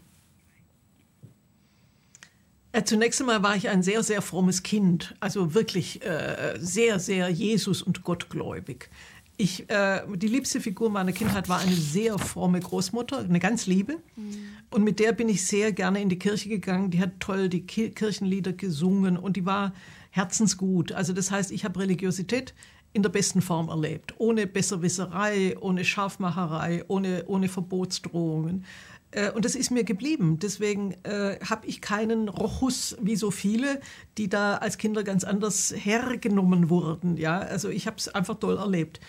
Äh, 2.73 2.83
zunächst 2.83 3.19
einmal 3.19 3.43
war 3.43 3.55
ich 3.55 3.69
ein 3.69 3.83
sehr, 3.83 4.01
sehr 4.03 4.21
frommes 4.21 4.63
Kind, 4.63 5.15
also 5.19 5.53
wirklich 5.53 6.05
äh, 6.05 6.57
sehr, 6.59 6.99
sehr 6.99 7.29
Jesus- 7.29 7.81
und 7.81 8.03
Gottgläubig. 8.03 8.89
Ich, 9.37 9.69
äh, 9.69 10.01
die 10.15 10.27
liebste 10.27 10.61
Figur 10.61 10.89
meiner 10.89 11.11
Kindheit 11.11 11.49
war 11.49 11.59
eine 11.59 11.75
sehr 11.75 12.19
fromme 12.19 12.59
Großmutter, 12.59 13.19
eine 13.19 13.39
ganz 13.39 13.65
liebe. 13.65 13.97
Mhm. 14.15 14.35
Und 14.69 14.83
mit 14.83 14.99
der 14.99 15.13
bin 15.13 15.29
ich 15.29 15.45
sehr 15.45 15.71
gerne 15.71 16.01
in 16.01 16.09
die 16.09 16.19
Kirche 16.19 16.47
gegangen. 16.47 16.91
Die 16.91 16.99
hat 17.01 17.19
toll 17.19 17.49
die 17.49 17.65
Ki 17.65 17.89
Kirchenlieder 17.89 18.53
gesungen 18.53 19.17
und 19.17 19.35
die 19.37 19.45
war 19.45 19.73
herzensgut. 20.11 20.91
Also 20.91 21.11
das 21.13 21.31
heißt, 21.31 21.51
ich 21.51 21.65
habe 21.65 21.79
Religiosität 21.79 22.53
in 22.93 23.03
der 23.03 23.09
besten 23.09 23.41
Form 23.41 23.69
erlebt, 23.69 24.13
ohne 24.17 24.47
Besserwisserei, 24.47 25.57
ohne 25.59 25.85
Scharfmacherei, 25.85 26.83
ohne, 26.87 27.23
ohne 27.27 27.47
Verbotsdrohungen. 27.47 28.65
Äh, 29.11 29.31
und 29.31 29.45
das 29.45 29.55
ist 29.55 29.71
mir 29.71 29.83
geblieben. 29.83 30.39
Deswegen 30.39 30.93
äh, 31.03 31.37
habe 31.47 31.67
ich 31.67 31.81
keinen 31.81 32.29
Rochus 32.29 32.97
wie 33.01 33.15
so 33.15 33.31
viele, 33.31 33.81
die 34.17 34.29
da 34.29 34.55
als 34.55 34.77
Kinder 34.77 35.03
ganz 35.03 35.23
anders 35.23 35.73
hergenommen 35.75 36.69
wurden. 36.69 37.17
Ja, 37.17 37.39
also 37.39 37.69
ich 37.69 37.87
habe 37.87 37.97
es 37.97 38.07
einfach 38.09 38.39
toll 38.39 38.57
erlebt. 38.57 38.99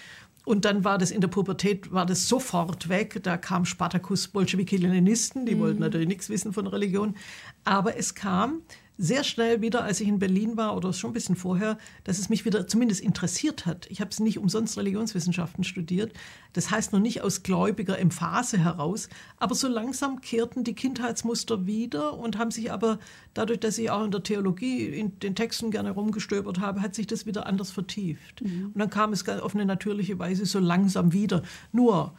Und 0.44 0.64
dann 0.64 0.82
war 0.82 0.98
das 0.98 1.12
in 1.12 1.20
der 1.20 1.28
Pubertät, 1.28 1.92
war 1.92 2.04
das 2.04 2.26
sofort 2.28 2.88
weg. 2.88 3.20
Da 3.22 3.36
kam 3.36 3.64
Spartacus, 3.64 4.26
Bolschewiki, 4.26 4.76
Leninisten, 4.76 5.46
die 5.46 5.54
mhm. 5.54 5.60
wollten 5.60 5.80
natürlich 5.80 6.08
nichts 6.08 6.28
wissen 6.28 6.52
von 6.52 6.66
Religion. 6.66 7.14
Aber 7.64 7.96
es 7.96 8.14
kam 8.16 8.62
sehr 8.98 9.24
schnell 9.24 9.62
wieder, 9.62 9.82
als 9.82 10.00
ich 10.00 10.08
in 10.08 10.18
Berlin 10.18 10.56
war 10.56 10.76
oder 10.76 10.92
schon 10.92 11.10
ein 11.10 11.14
bisschen 11.14 11.36
vorher, 11.36 11.78
dass 12.04 12.18
es 12.18 12.28
mich 12.28 12.44
wieder 12.44 12.66
zumindest 12.66 13.00
interessiert 13.00 13.66
hat. 13.66 13.86
Ich 13.90 14.00
habe 14.00 14.10
es 14.10 14.20
nicht 14.20 14.38
umsonst 14.38 14.76
Religionswissenschaften 14.76 15.64
studiert. 15.64 16.12
Das 16.52 16.70
heißt 16.70 16.92
noch 16.92 17.00
nicht 17.00 17.22
aus 17.22 17.42
gläubiger 17.42 17.98
Emphase 17.98 18.58
heraus, 18.58 19.08
aber 19.38 19.54
so 19.54 19.68
langsam 19.68 20.20
kehrten 20.20 20.64
die 20.64 20.74
Kindheitsmuster 20.74 21.66
wieder 21.66 22.18
und 22.18 22.38
haben 22.38 22.50
sich 22.50 22.70
aber 22.70 22.98
dadurch, 23.34 23.60
dass 23.60 23.78
ich 23.78 23.90
auch 23.90 24.04
in 24.04 24.10
der 24.10 24.22
Theologie 24.22 24.84
in 24.86 25.18
den 25.20 25.34
Texten 25.34 25.70
gerne 25.70 25.90
rumgestöbert 25.90 26.60
habe, 26.60 26.82
hat 26.82 26.94
sich 26.94 27.06
das 27.06 27.26
wieder 27.26 27.46
anders 27.46 27.70
vertieft. 27.70 28.42
Mhm. 28.42 28.66
Und 28.74 28.78
dann 28.78 28.90
kam 28.90 29.12
es 29.12 29.26
auf 29.28 29.54
eine 29.54 29.64
natürliche 29.64 30.18
Weise 30.18 30.44
so 30.44 30.58
langsam 30.58 31.12
wieder. 31.12 31.42
Nur 31.72 32.14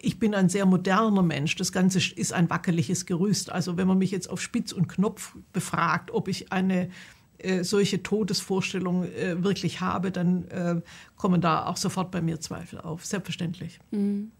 ich 0.00 0.18
bin 0.18 0.34
ein 0.34 0.48
sehr 0.48 0.66
moderner 0.66 1.22
Mensch. 1.22 1.56
Das 1.56 1.72
Ganze 1.72 1.98
ist 1.98 2.32
ein 2.32 2.48
wackeliges 2.50 3.06
Gerüst. 3.06 3.50
Also 3.50 3.76
wenn 3.76 3.88
man 3.88 3.98
mich 3.98 4.10
jetzt 4.10 4.30
auf 4.30 4.40
Spitz 4.40 4.72
und 4.72 4.88
Knopf 4.88 5.34
befragt, 5.52 6.10
ob 6.12 6.28
ich 6.28 6.52
eine 6.52 6.90
äh, 7.38 7.64
solche 7.64 8.02
Todesvorstellung 8.02 9.04
äh, 9.04 9.42
wirklich 9.42 9.80
habe, 9.80 10.10
dann 10.10 10.44
äh, 10.48 10.80
kommen 11.16 11.40
da 11.40 11.66
auch 11.66 11.76
sofort 11.76 12.10
bei 12.10 12.20
mir 12.20 12.40
Zweifel 12.40 12.80
auf. 12.80 13.04
Selbstverständlich. 13.04 13.80
Mhm. 13.90 14.30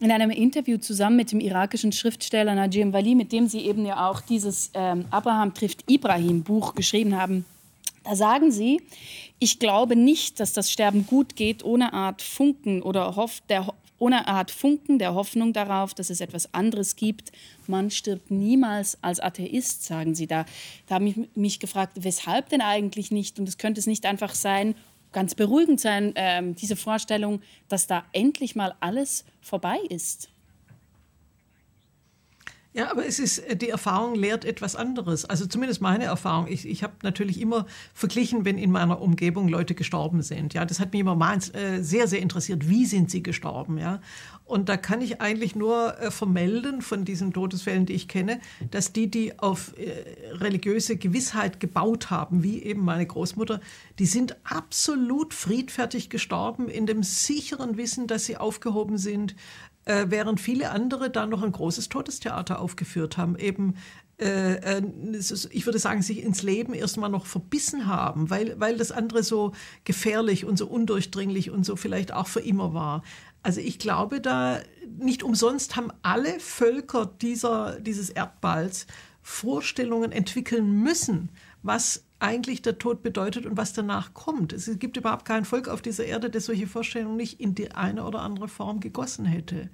In 0.00 0.10
einem 0.10 0.30
Interview 0.30 0.78
zusammen 0.78 1.16
mit 1.16 1.30
dem 1.30 1.38
irakischen 1.38 1.92
Schriftsteller 1.92 2.54
Najim 2.54 2.92
Wali, 2.92 3.14
mit 3.14 3.30
dem 3.30 3.46
Sie 3.46 3.60
eben 3.60 3.86
ja 3.86 4.10
auch 4.10 4.20
dieses 4.20 4.70
ähm, 4.74 5.04
Abraham 5.10 5.54
trifft 5.54 5.88
Ibrahim 5.88 6.42
Buch 6.42 6.74
geschrieben 6.74 7.16
haben, 7.16 7.44
da 8.04 8.16
sagen 8.16 8.50
Sie, 8.50 8.82
ich 9.38 9.58
glaube 9.58 9.94
nicht, 9.94 10.40
dass 10.40 10.52
das 10.52 10.72
Sterben 10.72 11.06
gut 11.06 11.36
geht 11.36 11.64
ohne 11.64 11.92
Art 11.92 12.20
Funken 12.20 12.82
oder 12.82 13.14
Hoff, 13.14 13.42
der 13.48 13.72
ohne 14.02 14.26
Art 14.26 14.50
Funken 14.50 14.98
der 14.98 15.14
Hoffnung 15.14 15.52
darauf, 15.52 15.94
dass 15.94 16.10
es 16.10 16.20
etwas 16.20 16.52
anderes 16.52 16.96
gibt. 16.96 17.30
Man 17.68 17.88
stirbt 17.88 18.32
niemals 18.32 18.98
als 19.00 19.20
Atheist, 19.20 19.84
sagen 19.84 20.16
sie 20.16 20.26
da. 20.26 20.44
Da 20.88 20.96
habe 20.96 21.08
ich 21.08 21.16
mich 21.36 21.60
gefragt, 21.60 21.92
weshalb 22.00 22.48
denn 22.48 22.62
eigentlich 22.62 23.12
nicht? 23.12 23.38
Und 23.38 23.48
es 23.48 23.58
könnte 23.58 23.78
es 23.78 23.86
nicht 23.86 24.04
einfach 24.04 24.34
sein, 24.34 24.74
ganz 25.12 25.36
beruhigend 25.36 25.78
sein, 25.78 26.16
äh, 26.16 26.42
diese 26.52 26.74
Vorstellung, 26.74 27.42
dass 27.68 27.86
da 27.86 28.04
endlich 28.12 28.56
mal 28.56 28.74
alles 28.80 29.24
vorbei 29.40 29.78
ist. 29.88 30.30
Ja, 32.74 32.90
aber 32.90 33.06
es 33.06 33.18
ist, 33.18 33.38
äh, 33.38 33.56
die 33.56 33.68
Erfahrung 33.68 34.14
lehrt 34.14 34.44
etwas 34.44 34.76
anderes. 34.76 35.26
Also 35.26 35.46
zumindest 35.46 35.82
meine 35.82 36.04
Erfahrung. 36.04 36.46
Ich, 36.48 36.66
ich 36.66 36.82
habe 36.82 36.94
natürlich 37.02 37.40
immer 37.40 37.66
verglichen, 37.92 38.44
wenn 38.46 38.56
in 38.56 38.70
meiner 38.70 39.00
Umgebung 39.00 39.48
Leute 39.48 39.74
gestorben 39.74 40.22
sind. 40.22 40.54
Ja, 40.54 40.64
das 40.64 40.80
hat 40.80 40.92
mich 40.92 41.00
immer 41.00 41.14
mal 41.14 41.36
äh, 41.52 41.82
sehr, 41.82 42.08
sehr 42.08 42.20
interessiert. 42.20 42.68
Wie 42.68 42.86
sind 42.86 43.10
sie 43.10 43.22
gestorben? 43.22 43.76
Ja, 43.76 44.00
und 44.46 44.68
da 44.70 44.78
kann 44.78 45.02
ich 45.02 45.20
eigentlich 45.20 45.54
nur 45.54 45.98
äh, 46.00 46.10
vermelden 46.10 46.80
von 46.80 47.04
diesen 47.04 47.32
Todesfällen, 47.32 47.84
die 47.84 47.92
ich 47.92 48.08
kenne, 48.08 48.40
dass 48.70 48.92
die, 48.92 49.10
die 49.10 49.38
auf 49.38 49.74
religiöse 50.32 50.96
Gewissheit 50.96 51.60
gebaut 51.60 52.10
haben, 52.10 52.42
wie 52.42 52.62
eben 52.62 52.84
meine 52.84 53.06
Großmutter, 53.06 53.60
die 53.98 54.06
sind 54.06 54.36
absolut 54.44 55.34
friedfertig 55.34 56.10
gestorben 56.10 56.68
in 56.68 56.86
dem 56.86 57.02
sicheren 57.02 57.76
Wissen, 57.76 58.06
dass 58.06 58.24
sie 58.24 58.36
aufgehoben 58.36 58.98
sind, 58.98 59.34
äh, 59.84 60.06
während 60.08 60.40
viele 60.40 60.70
andere 60.70 61.10
da 61.10 61.26
noch 61.26 61.42
ein 61.42 61.52
großes 61.52 61.88
Todestheater 61.88 62.60
aufgeführt 62.60 63.16
haben, 63.16 63.36
eben 63.36 63.74
äh, 64.18 64.54
äh 64.54 64.82
ich 65.50 65.66
würde 65.66 65.78
sagen, 65.78 66.02
sich 66.02 66.22
ins 66.22 66.42
Leben 66.42 66.74
erstmal 66.74 67.10
noch 67.10 67.26
verbissen 67.26 67.86
haben, 67.86 68.30
weil, 68.30 68.58
weil 68.60 68.76
das 68.76 68.92
andere 68.92 69.22
so 69.22 69.52
gefährlich 69.84 70.44
und 70.44 70.56
so 70.56 70.66
undurchdringlich 70.66 71.50
und 71.50 71.64
so 71.64 71.76
vielleicht 71.76 72.12
auch 72.12 72.28
für 72.28 72.40
immer 72.40 72.74
war. 72.74 73.02
Also 73.42 73.60
ich 73.60 73.78
glaube 73.78 74.20
da, 74.20 74.60
nicht 74.98 75.22
umsonst 75.22 75.76
haben 75.76 75.90
alle 76.02 76.38
Völker 76.38 77.06
dieser, 77.06 77.80
dieses 77.80 78.10
Erdballs 78.10 78.86
Vorstellungen 79.22 80.12
entwickeln 80.12 80.82
müssen, 80.82 81.30
was 81.62 82.04
eigentlich 82.22 82.62
der 82.62 82.78
Tod 82.78 83.02
bedeutet 83.02 83.46
und 83.46 83.56
was 83.56 83.72
danach 83.72 84.14
kommt. 84.14 84.52
Es 84.52 84.78
gibt 84.78 84.96
überhaupt 84.96 85.24
kein 85.24 85.44
Volk 85.44 85.68
auf 85.68 85.82
dieser 85.82 86.04
Erde, 86.04 86.30
das 86.30 86.46
solche 86.46 86.66
Vorstellungen 86.66 87.16
nicht 87.16 87.40
in 87.40 87.54
die 87.54 87.72
eine 87.72 88.04
oder 88.04 88.20
andere 88.20 88.48
Form 88.48 88.80
gegossen 88.80 89.24
hätte. 89.24 89.68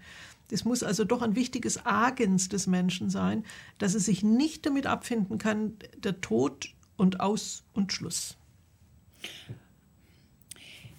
Das 0.51 0.65
muss 0.65 0.83
also 0.83 1.05
doch 1.05 1.21
ein 1.21 1.37
wichtiges 1.37 1.85
Agens 1.85 2.49
des 2.49 2.67
Menschen 2.67 3.11
sein, 3.11 3.45
dass 3.77 3.95
er 3.95 4.01
sich 4.01 4.23
nicht 4.23 4.65
damit 4.65 4.87
abfinden 4.87 5.39
kann, 5.39 5.75
der 5.99 6.21
Tod 6.21 6.71
und 6.97 7.21
Aus 7.21 7.65
und 7.75 7.93
Schluss. 7.93 8.37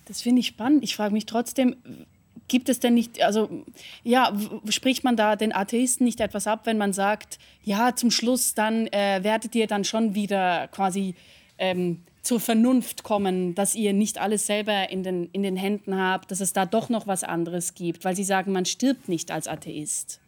Das 0.06 0.22
finde 0.22 0.41
ich 0.41 0.48
spannend. 0.48 0.84
Ich 0.84 0.96
frage 0.96 1.13
mich 1.13 1.25
trotzdem, 1.25 1.75
gibt 2.48 2.70
es 2.70 2.79
denn 2.79 2.94
nicht, 2.94 3.22
also 3.24 3.63
ja, 4.03 4.36
spricht 4.70 5.03
man 5.03 5.15
da 5.15 5.36
den 5.36 5.53
Atheisten 5.53 6.06
nicht 6.06 6.20
etwas 6.20 6.48
ab, 6.48 6.62
wenn 6.65 6.77
man 6.77 6.94
sagt, 6.94 7.39
ja, 7.63 7.96
zum 7.96 8.12
Schluss 8.12 8.53
dann 8.53 8.88
äh, 8.88 9.24
werdet 9.24 9.56
ihr 9.56 9.68
dann 9.68 9.84
schon 9.84 10.15
wieder 10.15 10.68
quasi 10.68 11.15
ähm, 11.59 12.01
zur 12.21 12.39
Vernunft 12.39 13.03
kommen, 13.03 13.55
dass 13.55 13.75
ihr 13.75 13.93
nicht 13.93 14.19
alles 14.19 14.45
selber 14.45 14.89
in 14.89 15.03
den, 15.03 15.29
in 15.31 15.43
den 15.43 15.55
Händen 15.55 15.95
habt, 15.95 16.31
dass 16.31 16.41
es 16.41 16.53
da 16.53 16.65
doch 16.65 16.89
noch 16.89 17.07
was 17.07 17.23
anderes 17.23 17.73
gibt, 17.73 18.03
weil 18.03 18.15
sie 18.15 18.23
sagen, 18.23 18.51
man 18.51 18.65
stirbt 18.65 19.07
nicht 19.07 19.31
als 19.31 19.47
Atheist. 19.47 20.19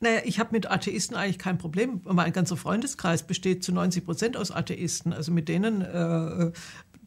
Naja, 0.00 0.20
ich 0.24 0.40
habe 0.40 0.50
mit 0.52 0.68
Atheisten 0.68 1.16
eigentlich 1.16 1.38
kein 1.38 1.58
Problem. 1.58 2.00
Mein 2.04 2.32
ganzer 2.32 2.56
Freundeskreis 2.56 3.22
besteht 3.22 3.62
zu 3.62 3.72
90 3.72 4.04
Prozent 4.04 4.36
aus 4.36 4.50
Atheisten. 4.50 5.12
Also 5.12 5.30
mit 5.30 5.48
denen 5.48 5.80
äh, 5.80 6.50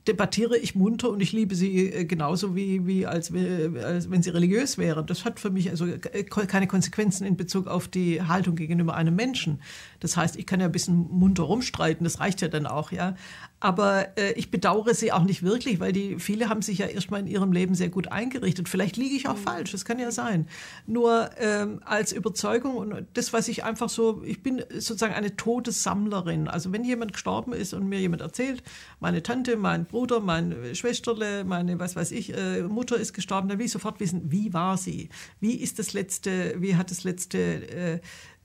debattiere 0.08 0.58
ich 0.58 0.76
munter 0.76 1.10
und 1.10 1.22
ich 1.22 1.32
liebe 1.32 1.56
sie 1.56 1.92
äh, 1.92 2.06
genauso 2.06 2.56
wie, 2.56 2.86
wie 2.86 3.06
als, 3.06 3.32
als 3.34 4.10
wenn 4.12 4.22
sie 4.22 4.30
religiös 4.30 4.78
wäre. 4.78 5.04
Das 5.04 5.26
hat 5.26 5.40
für 5.40 5.50
mich 5.50 5.70
also 5.70 5.86
äh, 5.86 6.24
keine 6.24 6.68
Konsequenzen 6.68 7.26
in 7.26 7.38
Bezug 7.38 7.68
auf 7.68 7.88
die 7.88 8.22
Haltung 8.22 8.56
gegenüber 8.56 8.96
einem 8.96 9.16
Menschen. 9.16 9.62
Das 10.00 10.16
heißt, 10.16 10.36
ich 10.36 10.46
kann 10.46 10.60
ja 10.60 10.68
ein 10.68 10.72
bisschen 10.72 10.96
munter 10.96 11.44
rumstreiten, 11.44 12.04
das 12.04 12.20
reicht 12.20 12.42
ja 12.42 12.48
dann 12.48 12.68
auch, 12.68 12.92
ja. 12.92 13.16
Aber 13.62 14.18
äh, 14.18 14.34
ich 14.34 14.52
bedauere 14.52 14.94
sie 14.94 15.12
auch 15.12 15.24
nicht 15.24 15.42
wirklich, 15.42 15.80
weil 15.80 15.94
die 15.94 16.20
viele 16.20 16.50
haben 16.50 16.62
sich 16.62 16.80
ja 16.80 16.88
erstmal 16.88 17.22
in 17.22 17.28
ihrem 17.28 17.54
Leben 17.54 17.74
sehr 17.74 17.90
gut 17.90 18.12
eingerichtet. 18.12 18.68
Vielleicht 18.68 18.98
liege 18.98 19.16
ich 19.16 19.28
auch 19.28 19.38
mhm. 19.38 19.44
falsch, 19.44 19.72
das 19.72 19.86
kann 19.86 19.98
ja 19.98 20.12
sein. 20.12 20.48
Nur 20.88 21.30
ähm, 21.40 21.82
als 21.86 22.12
Überzeugung 22.12 22.76
und 22.76 23.08
das, 23.14 23.32
was 23.32 23.48
ich 23.48 23.64
einfach 23.64 23.90
so, 23.90 24.22
ich 24.26 24.44
bin 24.44 24.62
sozusagen 24.70 25.14
eine 25.14 25.36
Todessammlerin. 25.36 26.48
Also 26.48 26.74
wenn 26.74 26.84
jemand 26.84 27.14
gestorben 27.14 27.54
ist 27.54 27.74
und 27.74 27.88
mir 27.88 28.00
jemand 28.00 28.22
erzählt, 28.22 28.62
meine 29.00 29.24
Tante, 29.24 29.56
mein 29.56 29.86
Bruder, 29.86 30.20
meine 30.20 30.76
Schwesterle, 30.76 31.46
meine, 31.46 31.80
was 31.80 31.96
weiß 31.96 32.12
ich, 32.12 32.36
äh, 32.36 32.62
Mutter 32.64 32.98
ist 32.98 33.14
gestorben, 33.14 33.48
dann 33.48 33.58
will 33.58 33.68
ich 33.68 33.72
sofort 33.72 34.00
wissen, 34.02 34.32
wie 34.32 34.54
war 34.54 34.78
sie? 34.78 35.10
Wie 35.40 35.56
ist 35.56 35.80
das 35.80 35.94
letzte, 35.94 36.56
wie 36.60 36.76
hat 36.76 36.92
das 36.92 37.06
letzte 37.06 37.38
äh, 37.38 38.00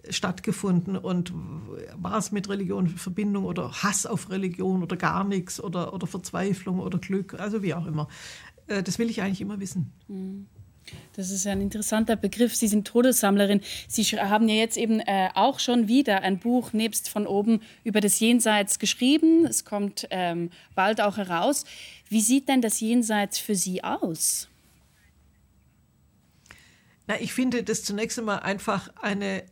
stattgefunden 0.09 0.97
und 0.97 1.33
war 1.97 2.19
es 2.19 2.33
mit 2.33 2.49
Religion 2.49 2.89
Verbindung 2.89 3.45
oder 3.45 3.71
Hass 3.83 4.07
auf 4.07 4.31
Religion 4.31 4.83
oder 4.83 4.97
gar 4.97 5.25
nichts 5.25 5.63
oder, 5.63 5.93
oder 5.93 6.07
Verzweiflung 6.07 6.81
oder 6.81 6.99
Glück, 6.99 7.35
also 7.39 7.63
wie 7.63 7.75
auch 7.75 7.87
immer. 7.87 8.09
Äh, 8.67 8.83
das 8.83 8.99
will 8.99 9.11
ich 9.11 9.23
eigentlich 9.23 9.41
immer 9.41 9.61
wissen. 9.61 9.93
Mhm. 10.09 10.47
Das 11.15 11.31
ist 11.31 11.47
ein 11.47 11.61
interessanter 11.61 12.17
Begriff. 12.17 12.55
Sie 12.55 12.67
sind 12.67 12.87
Todessammlerin. 12.87 13.61
Sie 13.87 14.03
haben 14.05 14.49
ja 14.49 14.57
jetzt 14.57 14.77
eben 14.77 15.01
äh, 15.01 15.29
auch 15.35 15.61
schon 15.61 15.89
wieder 15.89 16.23
ein 16.23 16.39
Buch 16.39 16.73
nebst 16.73 17.09
von 17.09 17.27
oben 17.27 17.61
über 17.85 18.01
das 18.01 18.19
Jenseits 18.19 18.79
geschrieben. 18.79 19.47
Es 19.47 19.65
kommt 19.65 20.09
ähm, 20.11 20.51
bald 20.75 21.01
auch 21.01 21.17
heraus. 21.17 21.65
Wie 22.09 22.21
sieht 22.21 22.49
denn 22.49 22.63
das 22.63 22.81
Jenseits 22.81 23.39
für 23.39 23.55
Sie 23.55 23.85
aus? 23.85 24.49
Na, 27.07 27.21
ich 27.21 27.33
finde 27.33 27.63
das 27.63 27.85
zunächst 27.85 28.19
einmal 28.19 28.41
einfach 28.41 28.91
eine 29.01 29.45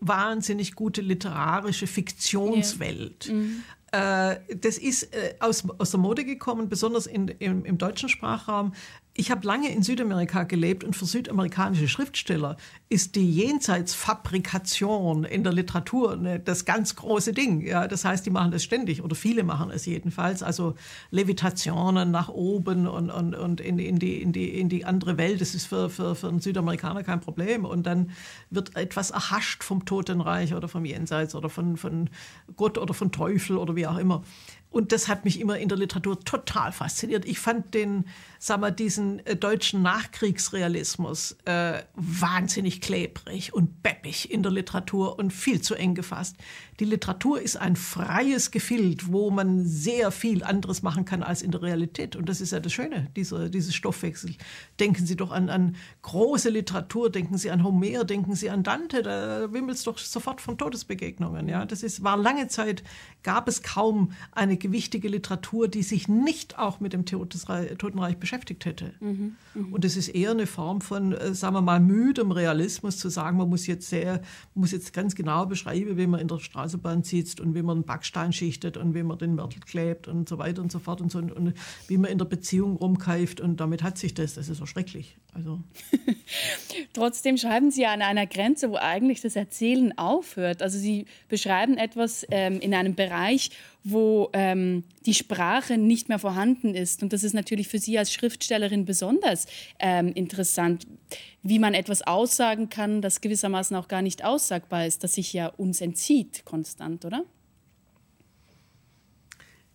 wahnsinnig 0.00 0.74
gute 0.74 1.00
literarische 1.00 1.86
Fiktionswelt. 1.86 3.26
Ja. 3.26 3.34
Mhm. 3.34 3.62
Äh, 3.92 4.56
das 4.56 4.78
ist 4.78 5.14
äh, 5.14 5.34
aus, 5.40 5.64
aus 5.78 5.90
der 5.92 6.00
Mode 6.00 6.24
gekommen, 6.24 6.68
besonders 6.68 7.06
in, 7.06 7.28
im, 7.28 7.64
im 7.64 7.78
deutschen 7.78 8.08
Sprachraum 8.08 8.72
ich 9.18 9.30
habe 9.30 9.46
lange 9.46 9.70
in 9.70 9.82
Südamerika 9.82 10.42
gelebt 10.42 10.84
und 10.84 10.94
für 10.94 11.06
südamerikanische 11.06 11.88
Schriftsteller 11.88 12.56
ist 12.88 13.14
die 13.14 13.30
Jenseitsfabrikation 13.30 15.24
in 15.24 15.42
der 15.42 15.52
Literatur 15.52 16.16
ne, 16.16 16.38
das 16.38 16.64
ganz 16.64 16.96
große 16.96 17.32
Ding. 17.32 17.66
Ja, 17.66 17.88
das 17.88 18.04
heißt, 18.04 18.26
die 18.26 18.30
machen 18.30 18.50
das 18.50 18.62
ständig 18.62 19.02
oder 19.02 19.16
viele 19.16 19.42
machen 19.42 19.70
es 19.70 19.86
jedenfalls. 19.86 20.42
Also 20.42 20.74
Levitationen 21.10 22.10
nach 22.10 22.28
oben 22.28 22.86
und, 22.86 23.10
und, 23.10 23.34
und 23.34 23.60
in, 23.60 23.78
in, 23.78 23.98
die, 23.98 24.20
in, 24.20 24.32
die, 24.32 24.58
in 24.60 24.68
die 24.68 24.84
andere 24.84 25.16
Welt, 25.16 25.40
das 25.40 25.54
ist 25.54 25.66
für, 25.66 25.88
für, 25.88 26.14
für 26.14 26.28
einen 26.28 26.40
Südamerikaner 26.40 27.02
kein 27.02 27.20
Problem. 27.20 27.64
Und 27.64 27.86
dann 27.86 28.10
wird 28.50 28.76
etwas 28.76 29.12
erhascht 29.12 29.64
vom 29.64 29.86
Totenreich 29.86 30.54
oder 30.54 30.68
vom 30.68 30.84
Jenseits 30.84 31.34
oder 31.34 31.48
von, 31.48 31.76
von 31.76 32.10
Gott 32.56 32.76
oder 32.76 32.92
von 32.92 33.12
Teufel 33.12 33.56
oder 33.56 33.76
wie 33.76 33.86
auch 33.86 33.98
immer. 33.98 34.22
Und 34.70 34.92
das 34.92 35.08
hat 35.08 35.24
mich 35.24 35.40
immer 35.40 35.58
in 35.58 35.68
der 35.68 35.78
Literatur 35.78 36.20
total 36.20 36.70
fasziniert. 36.70 37.24
Ich 37.24 37.38
fand 37.38 37.72
den, 37.72 38.04
sag 38.38 38.60
mal, 38.60 38.70
diesen 38.70 39.24
äh, 39.24 39.34
deutschen 39.34 39.82
Nachkriegsrealismus 39.82 41.36
äh, 41.46 41.82
wahnsinnig 41.94 42.80
klebrig 42.80 43.54
und 43.54 43.82
beppig 43.82 44.30
in 44.30 44.42
der 44.42 44.52
Literatur 44.52 45.18
und 45.18 45.32
viel 45.32 45.62
zu 45.62 45.74
eng 45.74 45.94
gefasst. 45.94 46.36
Die 46.80 46.84
Literatur 46.84 47.40
ist 47.40 47.56
ein 47.56 47.76
freies 47.76 48.50
Gefild, 48.50 49.10
wo 49.10 49.30
man 49.30 49.64
sehr 49.64 50.10
viel 50.10 50.44
anderes 50.44 50.82
machen 50.82 51.04
kann 51.04 51.22
als 51.22 51.42
in 51.42 51.50
der 51.50 51.62
Realität. 51.62 52.16
Und 52.16 52.28
das 52.28 52.40
ist 52.40 52.52
ja 52.52 52.60
das 52.60 52.72
Schöne, 52.72 53.08
dieser, 53.16 53.48
dieses 53.48 53.74
Stoffwechsel. 53.74 54.34
Denken 54.78 55.06
Sie 55.06 55.16
doch 55.16 55.30
an, 55.30 55.48
an 55.48 55.76
große 56.02 56.50
Literatur, 56.50 57.10
denken 57.10 57.38
Sie 57.38 57.50
an 57.50 57.64
Homer, 57.64 58.04
denken 58.04 58.34
Sie 58.34 58.50
an 58.50 58.62
Dante, 58.62 59.02
da 59.02 59.52
wimmelt 59.52 59.78
es 59.78 59.84
doch 59.84 59.98
sofort 59.98 60.40
von 60.40 60.58
Todesbegegnungen. 60.58 61.48
Ja? 61.48 61.64
Das 61.64 61.82
ist, 61.82 62.02
war 62.02 62.16
lange 62.16 62.48
Zeit, 62.48 62.82
gab 63.22 63.48
es 63.48 63.62
kaum 63.62 64.12
eine 64.32 64.56
gewichtige 64.56 65.08
Literatur, 65.08 65.68
die 65.68 65.82
sich 65.82 66.08
nicht 66.08 66.58
auch 66.58 66.80
mit 66.80 66.92
dem 66.92 67.06
Totenreich 67.06 68.18
beschäftigt 68.18 68.64
hätte. 68.64 68.94
Mhm, 69.00 69.36
mh. 69.54 69.74
Und 69.74 69.84
es 69.84 69.96
ist 69.96 70.08
eher 70.08 70.32
eine 70.32 70.46
Form 70.46 70.80
von, 70.80 71.12
äh, 71.12 71.34
sagen 71.34 71.54
wir 71.54 71.62
mal, 71.62 71.80
müdem 71.80 72.30
Realismus 72.30 72.98
zu 72.98 73.08
sagen, 73.08 73.38
man 73.38 73.48
muss 73.48 73.66
jetzt 73.66 73.88
sehr, 73.88 74.20
muss 74.54 74.72
jetzt 74.72 74.92
ganz 74.92 75.14
genau 75.14 75.46
beschreiben, 75.46 75.96
wie 75.96 76.06
man 76.06 76.20
in 76.20 76.28
der 76.28 76.38
Straßenbahn 76.66 77.02
sitzt 77.02 77.40
und 77.40 77.54
wie 77.54 77.62
man 77.62 77.84
Backstein 77.84 78.32
schichtet 78.32 78.76
und 78.76 78.94
wie 78.94 79.02
man 79.02 79.18
den 79.18 79.34
Mörtel 79.34 79.60
klebt 79.60 80.08
und 80.08 80.28
so 80.28 80.38
weiter 80.38 80.62
und 80.62 80.72
so 80.72 80.78
fort 80.78 81.00
und 81.00 81.10
so 81.10 81.18
und, 81.18 81.32
und 81.32 81.54
wie 81.88 81.96
man 81.96 82.10
in 82.10 82.18
der 82.18 82.24
Beziehung 82.24 82.76
rumkeift 82.76 83.40
und 83.40 83.60
damit 83.60 83.82
hat 83.82 83.98
sich 83.98 84.14
das. 84.14 84.34
Das 84.34 84.48
ist 84.48 84.58
so 84.58 84.66
schrecklich. 84.66 85.16
Also. 85.32 85.60
Trotzdem 86.92 87.36
schreiben 87.36 87.70
Sie 87.70 87.86
an 87.86 88.02
einer 88.02 88.26
Grenze, 88.26 88.70
wo 88.70 88.76
eigentlich 88.76 89.20
das 89.20 89.36
Erzählen 89.36 89.96
aufhört. 89.96 90.62
Also 90.62 90.78
Sie 90.78 91.06
beschreiben 91.28 91.76
etwas 91.76 92.26
ähm, 92.30 92.58
in 92.60 92.74
einem 92.74 92.94
Bereich, 92.94 93.50
wo 93.84 94.30
ähm, 94.32 94.82
die 95.04 95.14
Sprache 95.14 95.78
nicht 95.78 96.08
mehr 96.08 96.18
vorhanden 96.18 96.74
ist. 96.74 97.02
Und 97.02 97.12
das 97.12 97.22
ist 97.22 97.34
natürlich 97.34 97.68
für 97.68 97.78
Sie 97.78 97.98
als 97.98 98.12
Schriftstellerin 98.12 98.84
besonders 98.84 99.46
ähm, 99.78 100.08
interessant, 100.08 100.86
wie 101.48 101.58
man 101.58 101.74
etwas 101.74 102.02
aussagen 102.02 102.68
kann, 102.68 103.02
das 103.02 103.20
gewissermaßen 103.20 103.76
auch 103.76 103.88
gar 103.88 104.02
nicht 104.02 104.24
aussagbar 104.24 104.86
ist, 104.86 105.04
das 105.04 105.14
sich 105.14 105.32
ja 105.32 105.48
uns 105.48 105.80
entzieht 105.80 106.44
konstant, 106.44 107.04
oder? 107.04 107.24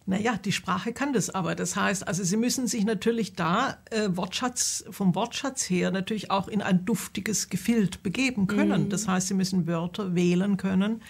Naja, 0.07 0.36
die 0.38 0.51
Sprache 0.51 0.93
kann 0.93 1.13
das 1.13 1.29
aber. 1.29 1.55
Das 1.55 1.75
heißt, 1.75 2.07
also 2.07 2.23
Sie 2.23 2.36
müssen 2.36 2.67
sich 2.67 2.86
natürlich 2.86 3.34
da 3.34 3.77
äh, 3.91 4.10
Wortschatz, 4.10 4.84
vom 4.89 5.15
Wortschatz 5.15 5.69
her 5.69 5.91
natürlich 5.91 6.31
auch 6.31 6.47
in 6.47 6.62
ein 6.62 6.86
duftiges 6.86 7.49
Gefild 7.49 8.01
begeben 8.03 8.47
können. 8.47 8.88
Mm. 8.88 8.89
Das 8.89 9.07
heißt, 9.07 9.27
Sie 9.27 9.36
müssen 9.36 9.67
Wörter 9.67 10.15
wählen 10.15 10.57
können, 10.57 11.01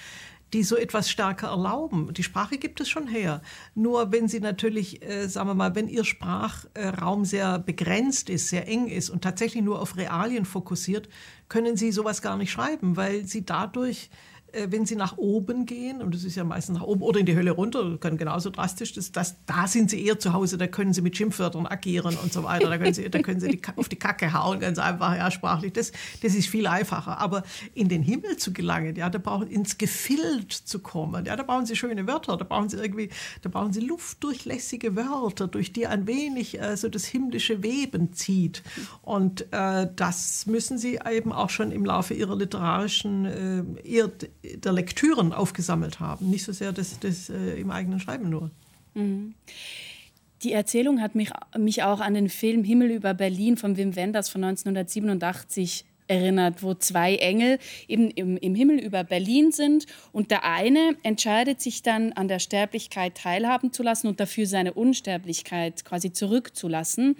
die 0.54 0.64
so 0.64 0.76
etwas 0.76 1.10
stärker 1.10 1.48
erlauben. 1.48 2.14
Die 2.14 2.24
Sprache 2.24 2.58
gibt 2.58 2.82
es 2.82 2.90
schon 2.90 3.08
her. 3.08 3.42
Nur 3.74 4.12
wenn 4.12 4.28
sie 4.28 4.40
natürlich, 4.40 5.02
äh, 5.04 5.28
sagen 5.28 5.50
wir 5.50 5.54
mal, 5.54 5.76
wenn 5.76 5.88
ihr 5.88 6.04
Sprachraum 6.04 7.26
sehr 7.26 7.60
begrenzt 7.60 8.30
ist, 8.30 8.50
sehr 8.50 8.68
eng 8.68 8.88
ist 8.88 9.10
und 9.10 9.24
tatsächlich 9.24 9.64
nur 9.64 9.82
auf 9.82 9.96
Realien 9.96 10.46
fokussiert, 10.46 11.10
können 11.48 11.78
sie 11.78 11.92
sowas 11.92 12.22
gar 12.22 12.38
nicht 12.38 12.52
schreiben, 12.52 12.98
weil 12.98 13.26
sie 13.26 13.46
dadurch 13.46 14.10
wenn 14.68 14.86
sie 14.86 14.96
nach 14.96 15.18
oben 15.18 15.66
gehen, 15.66 16.02
und 16.02 16.14
das 16.14 16.24
ist 16.24 16.36
ja 16.36 16.44
meistens 16.44 16.80
nach 16.80 16.86
oben 16.86 17.02
oder 17.02 17.20
in 17.20 17.26
die 17.26 17.36
Hölle 17.36 17.52
runter, 17.52 17.98
können 18.00 18.18
genauso 18.18 18.50
drastisch, 18.50 18.94
das, 18.94 19.12
das, 19.12 19.36
da 19.46 19.68
sind 19.68 19.90
sie 19.90 20.06
eher 20.06 20.20
zu 20.20 20.34
Hause, 20.34 20.58
da 20.58 20.68
können 20.68 20.94
sie 20.94 21.02
mit 21.02 21.16
Schimpfwörtern 21.18 21.66
agieren 21.66 22.18
und 22.22 22.34
so 22.34 22.44
weiter, 22.44 22.70
da 22.70 22.78
können 22.78 22.94
sie, 22.94 23.10
da 23.10 23.20
können 23.20 23.40
sie 23.40 23.50
die, 23.50 23.62
auf 23.76 23.90
die 23.90 23.96
Kacke 23.96 24.34
hauen, 24.34 24.60
ganz 24.60 24.80
einfach, 24.80 25.16
ja, 25.16 25.32
sprachlich, 25.32 25.74
das, 25.74 25.92
das 26.22 26.36
ist 26.36 26.48
viel 26.48 26.68
einfacher. 26.68 27.20
Aber 27.20 27.44
in 27.74 27.90
den 27.90 28.04
Himmel 28.04 28.38
zu 28.38 28.54
gelangen, 28.54 28.96
ja, 28.96 29.10
da 29.10 29.20
brauchen, 29.20 29.48
ins 29.48 29.78
Gefild 29.78 30.52
zu 30.52 30.80
kommen, 30.80 31.26
ja, 31.26 31.36
da 31.36 31.44
brauchen 31.44 31.66
sie 31.66 31.76
schöne 31.76 32.08
Wörter, 32.08 32.38
da 32.38 32.46
brauchen 32.46 32.70
sie 32.70 32.78
irgendwie, 32.78 33.10
da 33.42 33.50
brauchen 33.50 33.74
sie 33.74 33.82
luftdurchlässige 33.82 34.96
Wörter, 34.96 35.48
durch 35.48 35.74
die 35.74 35.88
ein 35.88 36.08
wenig 36.08 36.60
äh, 36.60 36.76
so 36.78 36.90
das 36.90 37.06
himmlische 37.06 37.64
Weben 37.64 38.14
zieht. 38.14 38.64
Und 39.02 39.52
äh, 39.52 39.88
das 39.96 40.46
müssen 40.46 40.78
sie 40.78 41.00
eben 41.10 41.32
auch 41.32 41.50
schon 41.50 41.72
im 41.72 41.86
Laufe 41.86 42.14
ihrer 42.14 42.36
literarischen, 42.36 43.26
äh, 43.26 43.64
eher 43.84 44.12
der 44.44 44.74
Lektüren 44.74 45.34
aufgesammelt 45.34 46.00
haben, 46.00 46.30
nicht 46.30 46.44
so 46.44 46.52
sehr 46.52 46.72
das, 46.72 47.00
das 47.00 47.30
äh, 47.30 47.60
im 47.60 47.72
eigenen 47.72 48.00
Schreiben 48.00 48.30
nur. 48.30 48.50
Mhm. 48.94 49.36
Die 50.44 50.54
Erzählung 50.54 51.02
hat 51.02 51.14
mich, 51.14 51.30
mich 51.58 51.84
auch 51.84 52.00
an 52.00 52.16
den 52.16 52.28
Film 52.28 52.64
Himmel 52.64 52.90
über 52.90 53.14
Berlin 53.14 53.58
von 53.58 53.78
Wim 53.78 53.96
Wenders 53.96 54.30
von 54.30 54.44
1987 54.44 55.86
erinnert, 56.08 56.64
wo 56.64 56.74
zwei 56.74 57.16
Engel 57.16 57.60
eben 57.88 58.10
im, 58.12 58.38
im, 58.38 58.56
Himmel 58.56 58.80
über 58.80 59.04
Berlin 59.04 59.52
sind 59.52 59.86
und 60.12 60.32
der 60.32 60.44
eine 60.44 60.96
entscheidet 61.04 61.62
sich 61.62 61.84
dann 61.84 62.12
an 62.14 62.28
der 62.28 62.40
Sterblichkeit 62.40 63.16
teilhaben 63.16 63.72
zu 63.72 63.84
lassen 63.84 64.08
und 64.08 64.20
dafür 64.20 64.48
seine 64.48 64.74
Unsterblichkeit 64.74 65.86
quasi 65.86 66.12
zurückzulassen. 66.12 67.16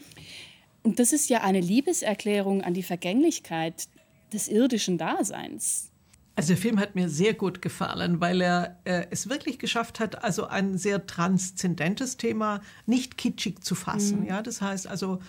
Und 0.84 1.00
das 1.00 1.14
ist 1.14 1.30
ja 1.30 1.42
eine 1.42 1.62
Liebeserklärung 1.62 2.64
an 2.64 2.74
die 2.74 2.84
Vergänglichkeit 2.84 3.88
des 4.34 4.48
irdischen 4.48 4.98
Daseins. 4.98 5.91
Also 6.36 6.50
der 6.50 6.58
Film 6.58 6.80
hat 6.80 6.96
mir 6.96 7.10
sehr 7.10 7.34
gut 7.34 7.62
gefallen, 7.62 8.22
weil 8.22 8.42
er 8.42 8.80
äh, 8.86 9.06
es 9.12 9.30
wirklich 9.30 9.60
geschafft 9.60 10.00
hat, 10.00 10.24
also 10.24 10.48
ein 10.48 10.78
sehr 10.78 11.06
transzendentes 11.06 12.18
Thema 12.18 12.62
nicht 12.86 13.18
kitschig 13.18 13.64
zu 13.64 13.76
fassen. 13.76 14.22
Mhm. 14.22 14.28
Ja, 14.28 14.42
das 14.42 14.62
heißt 14.62 14.88
also, 14.88 15.20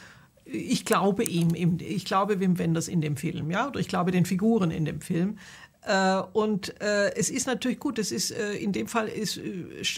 ich 0.45 0.85
glaube 0.85 1.25
ihm, 1.25 1.55
ich 1.55 2.05
glaube 2.05 2.41
Wim 2.41 2.59
Wenders 2.59 2.88
in 2.88 3.01
dem 3.01 3.17
Film, 3.17 3.51
ja, 3.51 3.69
oder 3.69 3.81
ich 3.81 3.88
glaube 3.88 4.11
den 4.11 4.27
Figuren 4.27 4.71
in 4.71 4.85
dem 4.85 5.01
Film. 5.01 5.38
Äh, 5.85 6.23
und 6.33 6.81
äh, 6.81 7.12
es 7.16 7.29
ist 7.29 7.47
natürlich 7.47 7.81
gut, 7.81 7.99
es 7.99 8.12
ist 8.12 8.31
äh, 8.31 8.55
in 8.55 8.73
dem 8.73 8.87
Fall 8.87 9.09
ist, 9.09 9.40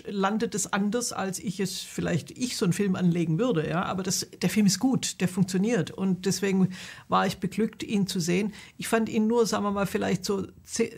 landet 0.07 0.55
es 0.55 0.73
anders, 0.73 1.13
als 1.13 1.39
ich 1.39 1.61
es 1.61 1.81
vielleicht 1.81 2.31
ich 2.31 2.57
so 2.57 2.65
einen 2.65 2.73
Film 2.73 2.97
anlegen 2.97 3.39
würde. 3.39 3.69
Ja, 3.69 3.83
aber 3.85 4.03
das, 4.03 4.27
der 4.41 4.49
Film 4.49 4.65
ist 4.65 4.79
gut, 4.79 5.21
der 5.21 5.29
funktioniert 5.29 5.91
und 5.91 6.25
deswegen 6.25 6.71
war 7.09 7.27
ich 7.27 7.37
beglückt, 7.39 7.83
ihn 7.83 8.07
zu 8.07 8.19
sehen. 8.19 8.55
Ich 8.79 8.89
fand 8.89 9.11
ihn 9.11 9.27
nur, 9.27 9.45
sagen 9.47 9.65
wir 9.65 9.73
mal, 9.73 9.87
vielleicht 9.87 10.25
so, 10.25 10.47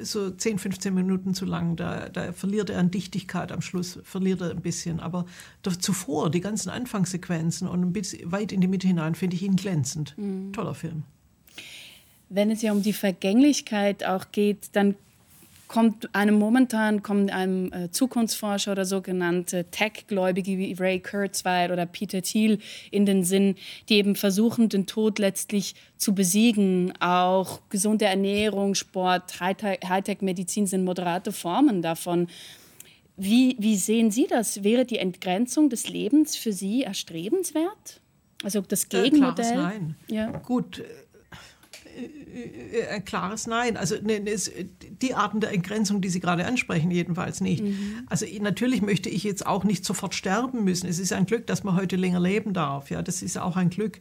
so 0.02 0.30
10, 0.30 0.58
15 0.60 0.94
Minuten 0.94 1.34
zu 1.34 1.46
lang. 1.46 1.74
Da, 1.74 2.08
da 2.08 2.32
verliert 2.32 2.70
er 2.70 2.78
an 2.78 2.92
Dichtigkeit 2.92 3.50
am 3.50 3.62
Schluss, 3.62 3.98
verliert 4.04 4.40
er 4.40 4.50
ein 4.50 4.62
bisschen. 4.62 5.00
Aber 5.00 5.26
zuvor, 5.80 6.30
die 6.30 6.40
ganzen 6.40 6.70
Anfangssequenzen 6.70 7.66
und 7.66 7.82
ein 7.82 7.92
bisschen 7.92 8.30
weit 8.30 8.52
in 8.52 8.60
die 8.60 8.68
Mitte 8.68 8.86
hinein, 8.86 9.16
finde 9.16 9.34
ich 9.34 9.42
ihn 9.42 9.56
glänzend. 9.56 10.16
Mhm. 10.16 10.52
Toller 10.52 10.74
Film 10.74 11.02
wenn 12.28 12.50
es 12.50 12.62
ja 12.62 12.72
um 12.72 12.82
die 12.82 12.92
Vergänglichkeit 12.92 14.04
auch 14.04 14.26
geht, 14.32 14.68
dann 14.72 14.96
kommt 15.68 16.14
einem 16.14 16.38
momentan 16.38 17.02
kommt 17.02 17.32
einem 17.32 17.72
äh, 17.72 17.90
Zukunftsforscher 17.90 18.72
oder 18.72 18.84
sogenannte 18.84 19.64
Tech-Gläubige 19.70 20.58
wie 20.58 20.74
Ray 20.74 21.00
Kurzweil 21.00 21.72
oder 21.72 21.86
Peter 21.86 22.22
Thiel 22.22 22.58
in 22.90 23.06
den 23.06 23.24
Sinn, 23.24 23.56
die 23.88 23.94
eben 23.94 24.16
versuchen, 24.16 24.68
den 24.68 24.86
Tod 24.86 25.18
letztlich 25.18 25.74
zu 25.96 26.14
besiegen. 26.14 26.92
Auch 27.00 27.60
gesunde 27.68 28.04
Ernährung, 28.04 28.74
Sport, 28.74 29.40
Hightech-Medizin 29.40 30.66
sind 30.66 30.84
moderate 30.84 31.32
Formen 31.32 31.82
davon. 31.82 32.28
Wie, 33.16 33.56
wie 33.58 33.76
sehen 33.76 34.10
Sie 34.10 34.26
das? 34.28 34.62
Wäre 34.62 34.84
die 34.84 34.98
Entgrenzung 34.98 35.70
des 35.70 35.88
Lebens 35.88 36.36
für 36.36 36.52
Sie 36.52 36.82
erstrebenswert? 36.82 38.00
Also 38.44 38.60
das 38.60 38.88
Gegenmodell? 38.88 39.46
Äh, 39.46 39.52
klares 39.52 39.72
Nein. 39.74 39.96
Ja. 40.08 40.30
Gut, 40.30 40.84
ein 42.92 43.04
klares 43.04 43.46
Nein. 43.46 43.76
Also 43.76 43.96
ne, 44.02 44.20
ne, 44.20 44.36
die 45.02 45.14
Arten 45.14 45.40
der 45.40 45.52
Entgrenzung, 45.52 46.00
die 46.00 46.08
Sie 46.08 46.20
gerade 46.20 46.46
ansprechen, 46.46 46.90
jedenfalls 46.90 47.40
nicht. 47.40 47.62
Mhm. 47.62 48.06
Also 48.06 48.26
natürlich 48.40 48.82
möchte 48.82 49.08
ich 49.08 49.24
jetzt 49.24 49.46
auch 49.46 49.64
nicht 49.64 49.84
sofort 49.84 50.14
sterben 50.14 50.64
müssen. 50.64 50.88
Es 50.88 50.98
ist 50.98 51.12
ein 51.12 51.26
Glück, 51.26 51.46
dass 51.46 51.64
man 51.64 51.76
heute 51.76 51.96
länger 51.96 52.20
leben 52.20 52.52
darf. 52.52 52.90
Ja, 52.90 53.02
das 53.02 53.22
ist 53.22 53.38
auch 53.38 53.56
ein 53.56 53.70
Glück. 53.70 54.00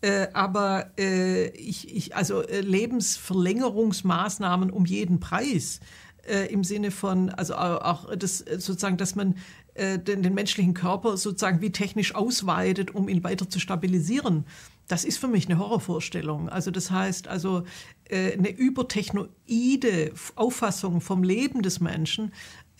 Äh, 0.00 0.28
aber 0.32 0.90
äh, 0.98 1.48
ich, 1.50 1.94
ich, 1.94 2.16
also 2.16 2.42
äh, 2.42 2.60
Lebensverlängerungsmaßnahmen 2.60 4.70
um 4.70 4.84
jeden 4.84 5.20
Preis 5.20 5.80
äh, 6.28 6.52
im 6.52 6.64
Sinne 6.64 6.90
von, 6.90 7.30
also 7.30 7.54
auch 7.54 8.14
das 8.16 8.38
sozusagen, 8.38 8.96
dass 8.96 9.14
man 9.14 9.36
äh, 9.74 9.98
den, 9.98 10.22
den 10.22 10.34
menschlichen 10.34 10.74
Körper 10.74 11.16
sozusagen 11.16 11.60
wie 11.60 11.70
technisch 11.70 12.14
ausweitet, 12.14 12.94
um 12.94 13.08
ihn 13.08 13.24
weiter 13.24 13.48
zu 13.48 13.60
stabilisieren 13.60 14.44
das 14.92 15.04
ist 15.04 15.16
für 15.16 15.26
mich 15.26 15.46
eine 15.48 15.58
Horrorvorstellung. 15.58 16.50
Also 16.50 16.70
das 16.70 16.90
heißt 16.90 17.26
also 17.26 17.62
äh, 18.10 18.34
eine 18.34 18.50
übertechnoide 18.50 20.12
Auffassung 20.34 21.00
vom 21.00 21.22
Leben 21.22 21.62
des 21.62 21.80
Menschen, 21.80 22.30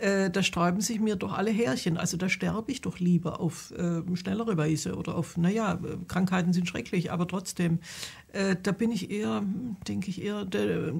äh, 0.02 0.30
da 0.30 0.42
sträuben 0.42 0.80
sich 0.80 0.98
mir 1.00 1.14
doch 1.16 1.32
alle 1.32 1.50
Härchen. 1.50 1.96
Also 1.96 2.16
da 2.16 2.28
sterbe 2.28 2.72
ich 2.72 2.80
doch 2.80 2.98
lieber 2.98 3.40
auf 3.40 3.72
äh, 3.72 4.02
schnellere 4.16 4.56
Weise 4.56 4.96
oder 4.96 5.14
auf, 5.16 5.36
naja, 5.36 5.78
Krankheiten 6.08 6.52
sind 6.52 6.68
schrecklich, 6.68 7.12
aber 7.12 7.28
trotzdem, 7.28 7.78
äh, 8.32 8.56
da 8.60 8.72
bin 8.72 8.90
ich 8.90 9.10
eher, 9.10 9.44
denke 9.86 10.10
ich 10.10 10.20
eher, 10.20 10.44
der, 10.44 10.92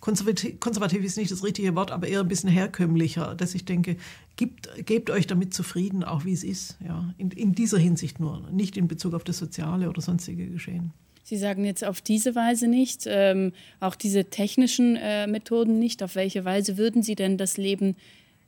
konservativ, 0.00 0.60
konservativ, 0.60 1.02
ist 1.02 1.16
nicht 1.16 1.30
das 1.30 1.42
richtige 1.42 1.74
Wort, 1.74 1.90
aber 1.90 2.06
eher 2.06 2.20
ein 2.20 2.28
bisschen 2.28 2.50
herkömmlicher, 2.50 3.34
dass 3.34 3.54
ich 3.54 3.64
denke, 3.64 3.96
gebt, 4.36 4.68
gebt 4.84 5.08
euch 5.08 5.26
damit 5.26 5.54
zufrieden, 5.54 6.04
auch 6.04 6.26
wie 6.26 6.34
es 6.34 6.44
ist. 6.44 6.76
Ja? 6.86 7.14
In, 7.16 7.30
in 7.30 7.54
dieser 7.54 7.78
Hinsicht 7.78 8.20
nur, 8.20 8.46
nicht 8.50 8.76
in 8.76 8.88
Bezug 8.88 9.14
auf 9.14 9.24
das 9.24 9.38
Soziale 9.38 9.88
oder 9.88 10.02
sonstige 10.02 10.46
Geschehen. 10.46 10.92
Sie 11.22 11.36
sagen 11.36 11.64
jetzt 11.64 11.84
auf 11.84 12.00
diese 12.00 12.34
Weise 12.34 12.66
nicht, 12.66 13.04
ähm, 13.06 13.52
auch 13.78 13.94
diese 13.94 14.24
technischen 14.24 14.96
äh, 14.96 15.28
Methoden 15.28 15.78
nicht. 15.78 16.02
Auf 16.02 16.16
welche 16.16 16.44
Weise 16.44 16.76
würden 16.76 17.04
Sie 17.04 17.14
denn 17.14 17.38
das 17.38 17.56
Leben 17.56 17.94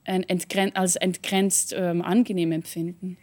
entgren 0.05 0.75
als 0.75 0.97
entgrenzt 0.97 1.75
ähm, 1.77 2.03
angenehm 2.03 2.53
empfinden? 2.53 3.17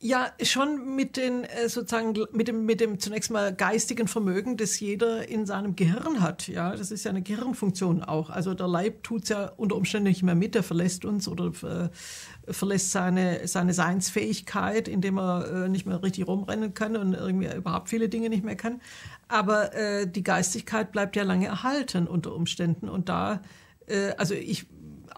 Ja, 0.00 0.28
schon 0.42 0.94
mit 0.94 1.16
den 1.16 1.42
äh, 1.42 1.68
sozusagen 1.68 2.14
mit 2.30 2.46
dem 2.46 2.64
mit 2.64 2.80
dem 2.80 3.00
zunächst 3.00 3.32
mal 3.32 3.52
geistigen 3.52 4.06
Vermögen, 4.06 4.56
das 4.56 4.78
jeder 4.78 5.28
in 5.28 5.44
seinem 5.44 5.74
Gehirn 5.74 6.20
hat. 6.20 6.46
Ja, 6.46 6.76
das 6.76 6.92
ist 6.92 7.02
ja 7.02 7.10
eine 7.10 7.22
Gehirnfunktion 7.22 8.04
auch. 8.04 8.30
Also 8.30 8.54
der 8.54 8.68
Leib 8.68 9.02
tut 9.02 9.24
es 9.24 9.30
ja 9.30 9.50
unter 9.56 9.74
Umständen 9.74 10.06
nicht 10.06 10.22
mehr 10.22 10.36
mit, 10.36 10.54
er 10.54 10.62
verlässt 10.62 11.04
uns 11.04 11.26
oder 11.26 11.46
äh, 11.64 12.52
verlässt 12.52 12.92
seine 12.92 13.48
seine 13.48 13.74
Seinsfähigkeit, 13.74 14.86
indem 14.86 15.18
er 15.18 15.64
äh, 15.64 15.68
nicht 15.68 15.84
mehr 15.84 16.00
richtig 16.00 16.28
rumrennen 16.28 16.74
kann 16.74 16.96
und 16.96 17.14
irgendwie 17.14 17.52
überhaupt 17.52 17.88
viele 17.88 18.08
Dinge 18.08 18.28
nicht 18.28 18.44
mehr 18.44 18.56
kann. 18.56 18.80
Aber 19.26 19.74
äh, 19.74 20.06
die 20.06 20.22
Geistigkeit 20.22 20.92
bleibt 20.92 21.16
ja 21.16 21.24
lange 21.24 21.46
erhalten 21.46 22.06
unter 22.06 22.36
Umständen 22.36 22.88
und 22.88 23.08
da 23.08 23.42
äh, 23.88 24.12
also 24.16 24.34
ich 24.34 24.66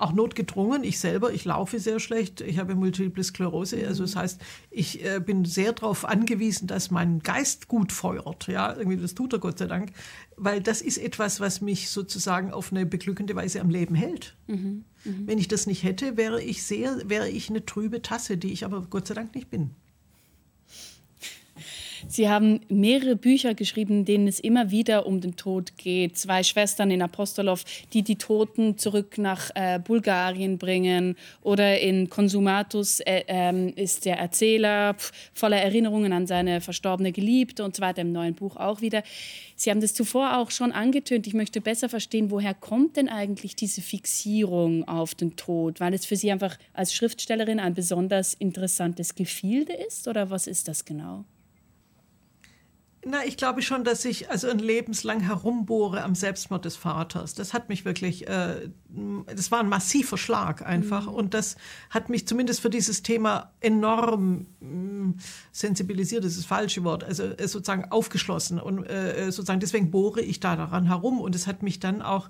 auch 0.00 0.12
notgedrungen. 0.12 0.84
Ich 0.84 0.98
selber, 0.98 1.32
ich 1.32 1.44
laufe 1.44 1.78
sehr 1.78 2.00
schlecht. 2.00 2.40
Ich 2.40 2.58
habe 2.58 2.74
Multiple 2.74 3.22
Sklerose. 3.22 3.86
Also 3.86 4.04
das 4.04 4.16
heißt, 4.16 4.40
ich 4.70 5.04
äh, 5.04 5.20
bin 5.20 5.44
sehr 5.44 5.72
darauf 5.72 6.04
angewiesen, 6.04 6.66
dass 6.66 6.90
mein 6.90 7.20
Geist 7.20 7.68
gut 7.68 7.92
feuert. 7.92 8.46
Ja, 8.48 8.76
irgendwie 8.76 8.96
das 8.96 9.14
tut 9.14 9.32
er 9.32 9.38
Gott 9.38 9.58
sei 9.58 9.66
Dank, 9.66 9.92
weil 10.36 10.60
das 10.60 10.80
ist 10.82 10.98
etwas, 10.98 11.40
was 11.40 11.60
mich 11.60 11.90
sozusagen 11.90 12.52
auf 12.52 12.72
eine 12.72 12.86
beglückende 12.86 13.34
Weise 13.34 13.60
am 13.60 13.70
Leben 13.70 13.94
hält. 13.94 14.36
Mhm. 14.46 14.84
Mhm. 15.04 15.26
Wenn 15.26 15.38
ich 15.38 15.48
das 15.48 15.66
nicht 15.66 15.82
hätte, 15.82 16.16
wäre 16.16 16.42
ich 16.42 16.62
sehr, 16.62 17.08
wäre 17.08 17.28
ich 17.28 17.50
eine 17.50 17.64
trübe 17.64 18.02
Tasse, 18.02 18.36
die 18.36 18.52
ich 18.52 18.64
aber 18.64 18.82
Gott 18.88 19.06
sei 19.06 19.14
Dank 19.14 19.34
nicht 19.34 19.50
bin. 19.50 19.70
Sie 22.10 22.28
haben 22.28 22.58
mehrere 22.68 23.14
Bücher 23.14 23.54
geschrieben, 23.54 24.00
in 24.00 24.04
denen 24.04 24.26
es 24.26 24.40
immer 24.40 24.72
wieder 24.72 25.06
um 25.06 25.20
den 25.20 25.36
Tod 25.36 25.76
geht. 25.76 26.18
Zwei 26.18 26.42
Schwestern 26.42 26.90
in 26.90 27.02
Apostolov, 27.02 27.62
die 27.92 28.02
die 28.02 28.16
Toten 28.16 28.76
zurück 28.76 29.16
nach 29.16 29.50
äh, 29.54 29.78
Bulgarien 29.78 30.58
bringen. 30.58 31.14
Oder 31.42 31.78
in 31.78 32.10
Konsumatus 32.10 32.98
äh, 32.98 33.22
äh, 33.28 33.70
ist 33.80 34.06
der 34.06 34.18
Erzähler 34.18 34.94
pf, 34.94 35.12
voller 35.32 35.58
Erinnerungen 35.58 36.12
an 36.12 36.26
seine 36.26 36.60
verstorbene 36.60 37.12
Geliebte 37.12 37.62
und 37.62 37.76
so 37.76 37.80
weiter, 37.80 38.02
im 38.02 38.10
neuen 38.10 38.34
Buch 38.34 38.56
auch 38.56 38.80
wieder. 38.80 39.04
Sie 39.54 39.70
haben 39.70 39.80
das 39.80 39.94
zuvor 39.94 40.36
auch 40.36 40.50
schon 40.50 40.72
angetönt. 40.72 41.28
Ich 41.28 41.34
möchte 41.34 41.60
besser 41.60 41.88
verstehen, 41.88 42.32
woher 42.32 42.54
kommt 42.54 42.96
denn 42.96 43.08
eigentlich 43.08 43.54
diese 43.54 43.82
Fixierung 43.82 44.82
auf 44.88 45.14
den 45.14 45.36
Tod? 45.36 45.78
Weil 45.78 45.94
es 45.94 46.06
für 46.06 46.16
Sie 46.16 46.32
einfach 46.32 46.58
als 46.72 46.92
Schriftstellerin 46.92 47.60
ein 47.60 47.74
besonders 47.74 48.34
interessantes 48.34 49.14
Gefilde 49.14 49.74
ist? 49.74 50.08
Oder 50.08 50.28
was 50.30 50.48
ist 50.48 50.66
das 50.66 50.84
genau? 50.84 51.24
Na, 53.02 53.24
ich 53.24 53.38
glaube 53.38 53.62
schon, 53.62 53.82
dass 53.82 54.04
ich 54.04 54.30
also 54.30 54.50
ein 54.50 54.58
lebenslang 54.58 55.20
herumbohre 55.20 56.02
am 56.02 56.14
Selbstmord 56.14 56.66
des 56.66 56.76
Vaters. 56.76 57.32
Das 57.32 57.54
hat 57.54 57.70
mich 57.70 57.86
wirklich, 57.86 58.28
äh, 58.28 58.68
das 59.34 59.50
war 59.50 59.60
ein 59.60 59.70
massiver 59.70 60.18
Schlag 60.18 60.66
einfach. 60.66 61.06
Mhm. 61.06 61.14
Und 61.14 61.34
das 61.34 61.56
hat 61.88 62.10
mich 62.10 62.28
zumindest 62.28 62.60
für 62.60 62.68
dieses 62.68 63.02
Thema 63.02 63.52
enorm 63.60 64.48
mh, 64.60 65.14
sensibilisiert, 65.50 66.24
das 66.24 66.32
ist 66.32 66.40
das 66.40 66.46
falsche 66.46 66.84
Wort, 66.84 67.02
also 67.02 67.22
äh, 67.24 67.48
sozusagen 67.48 67.90
aufgeschlossen. 67.90 68.60
Und 68.60 68.84
äh, 68.84 69.28
äh, 69.28 69.32
sozusagen 69.32 69.60
deswegen 69.60 69.90
bohre 69.90 70.20
ich 70.20 70.38
da 70.40 70.54
daran 70.54 70.86
herum. 70.86 71.20
Und 71.20 71.34
es 71.34 71.46
hat 71.46 71.62
mich 71.62 71.80
dann 71.80 72.02
auch 72.02 72.28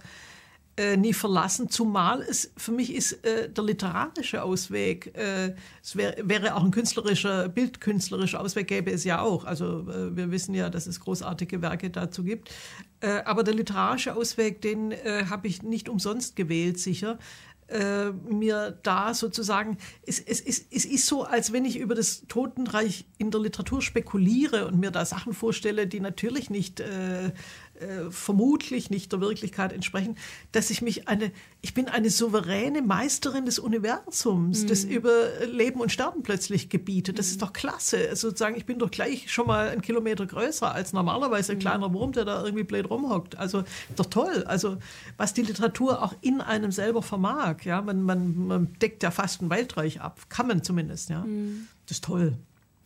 äh, 0.76 0.96
nie 0.96 1.12
verlassen, 1.12 1.68
zumal 1.68 2.22
es 2.22 2.52
für 2.56 2.72
mich 2.72 2.94
ist 2.94 3.24
äh, 3.24 3.50
der 3.50 3.64
literarische 3.64 4.42
Ausweg, 4.42 5.14
äh, 5.16 5.54
es 5.83 5.96
wär, 5.96 6.16
wäre 6.22 6.54
auch 6.54 6.64
ein 6.64 6.70
künstlerischer, 6.70 7.48
bildkünstlerischer 7.48 8.40
Ausweg, 8.40 8.68
gäbe 8.68 8.90
es 8.90 9.04
ja 9.04 9.20
auch. 9.20 9.44
Also 9.44 9.88
äh, 9.90 10.16
wir 10.16 10.30
wissen 10.30 10.54
ja, 10.54 10.70
dass 10.70 10.87
es 10.87 11.00
großartige 11.00 11.61
Werke 11.61 11.90
dazu 11.90 12.24
gibt. 12.24 12.50
Äh, 13.00 13.22
aber 13.24 13.42
der 13.42 13.54
literarische 13.54 14.14
Ausweg, 14.14 14.62
den 14.62 14.94
habe 15.28 15.48
ich 15.48 15.62
nicht 15.62 15.88
umsonst 15.88 16.37
gewählt, 16.37 16.78
sicher. 16.78 17.18
Mir 18.28 18.76
da 18.83 19.14
sozusagen, 19.14 19.78
es, 20.04 20.18
es, 20.18 20.40
es, 20.40 20.66
es 20.72 20.85
ist 20.85 21.06
so, 21.06 21.22
als 21.22 21.52
wenn 21.52 21.64
ich 21.64 21.78
über 21.78 21.94
das 21.94 22.24
Totenreich 22.26 23.04
in 23.16 23.30
der 23.30 23.40
Literatur 23.40 23.80
spekuliere 23.80 24.66
und 24.66 24.80
mir 24.80 24.90
da 24.90 25.04
Sachen 25.04 25.33
vorstelle, 25.33 25.87
die 25.87 26.00
natürlich 26.00 26.50
nicht 26.50 26.83
äh, 27.80 28.10
vermutlich 28.10 28.90
nicht 28.90 29.12
der 29.12 29.20
Wirklichkeit 29.20 29.72
entsprechen, 29.72 30.16
dass 30.52 30.70
ich 30.70 30.82
mich 30.82 31.08
eine, 31.08 31.32
ich 31.62 31.74
bin 31.74 31.88
eine 31.88 32.10
souveräne 32.10 32.82
Meisterin 32.82 33.46
des 33.46 33.58
Universums, 33.58 34.62
mhm. 34.62 34.66
das 34.66 34.84
über 34.84 35.46
Leben 35.46 35.80
und 35.80 35.90
Sterben 35.90 36.22
plötzlich 36.22 36.68
gebietet. 36.68 37.18
Das 37.18 37.26
mhm. 37.26 37.30
ist 37.32 37.42
doch 37.42 37.52
klasse. 37.52 38.08
Also 38.08 38.28
sozusagen, 38.28 38.56
ich 38.56 38.66
bin 38.66 38.78
doch 38.78 38.90
gleich 38.90 39.32
schon 39.32 39.46
mal 39.46 39.68
einen 39.68 39.82
Kilometer 39.82 40.26
größer 40.26 40.72
als 40.72 40.92
normalerweise 40.92 41.52
ein 41.52 41.58
mhm. 41.58 41.62
kleiner 41.62 41.92
Wurm, 41.92 42.12
der 42.12 42.24
da 42.24 42.44
irgendwie 42.44 42.64
blöd 42.64 42.90
rumhockt. 42.90 43.36
Also 43.36 43.64
doch 43.96 44.06
toll. 44.06 44.44
Also 44.46 44.76
was 45.16 45.34
die 45.34 45.42
Literatur 45.42 46.02
auch 46.02 46.14
in 46.20 46.40
einem 46.40 46.72
selber 46.72 47.02
vermag. 47.02 47.64
Ja, 47.64 47.82
man, 47.82 48.02
man, 48.02 48.46
man 48.46 48.72
deckt 48.80 49.02
ja 49.02 49.10
fast 49.10 49.42
ein 49.42 49.50
Weltreich 49.50 50.00
ab. 50.00 50.20
Kann 50.28 50.46
man 50.46 50.62
zumindest. 50.62 51.10
Ja, 51.10 51.22
mhm. 51.24 51.68
das 51.86 51.98
ist 51.98 52.04
toll. 52.04 52.36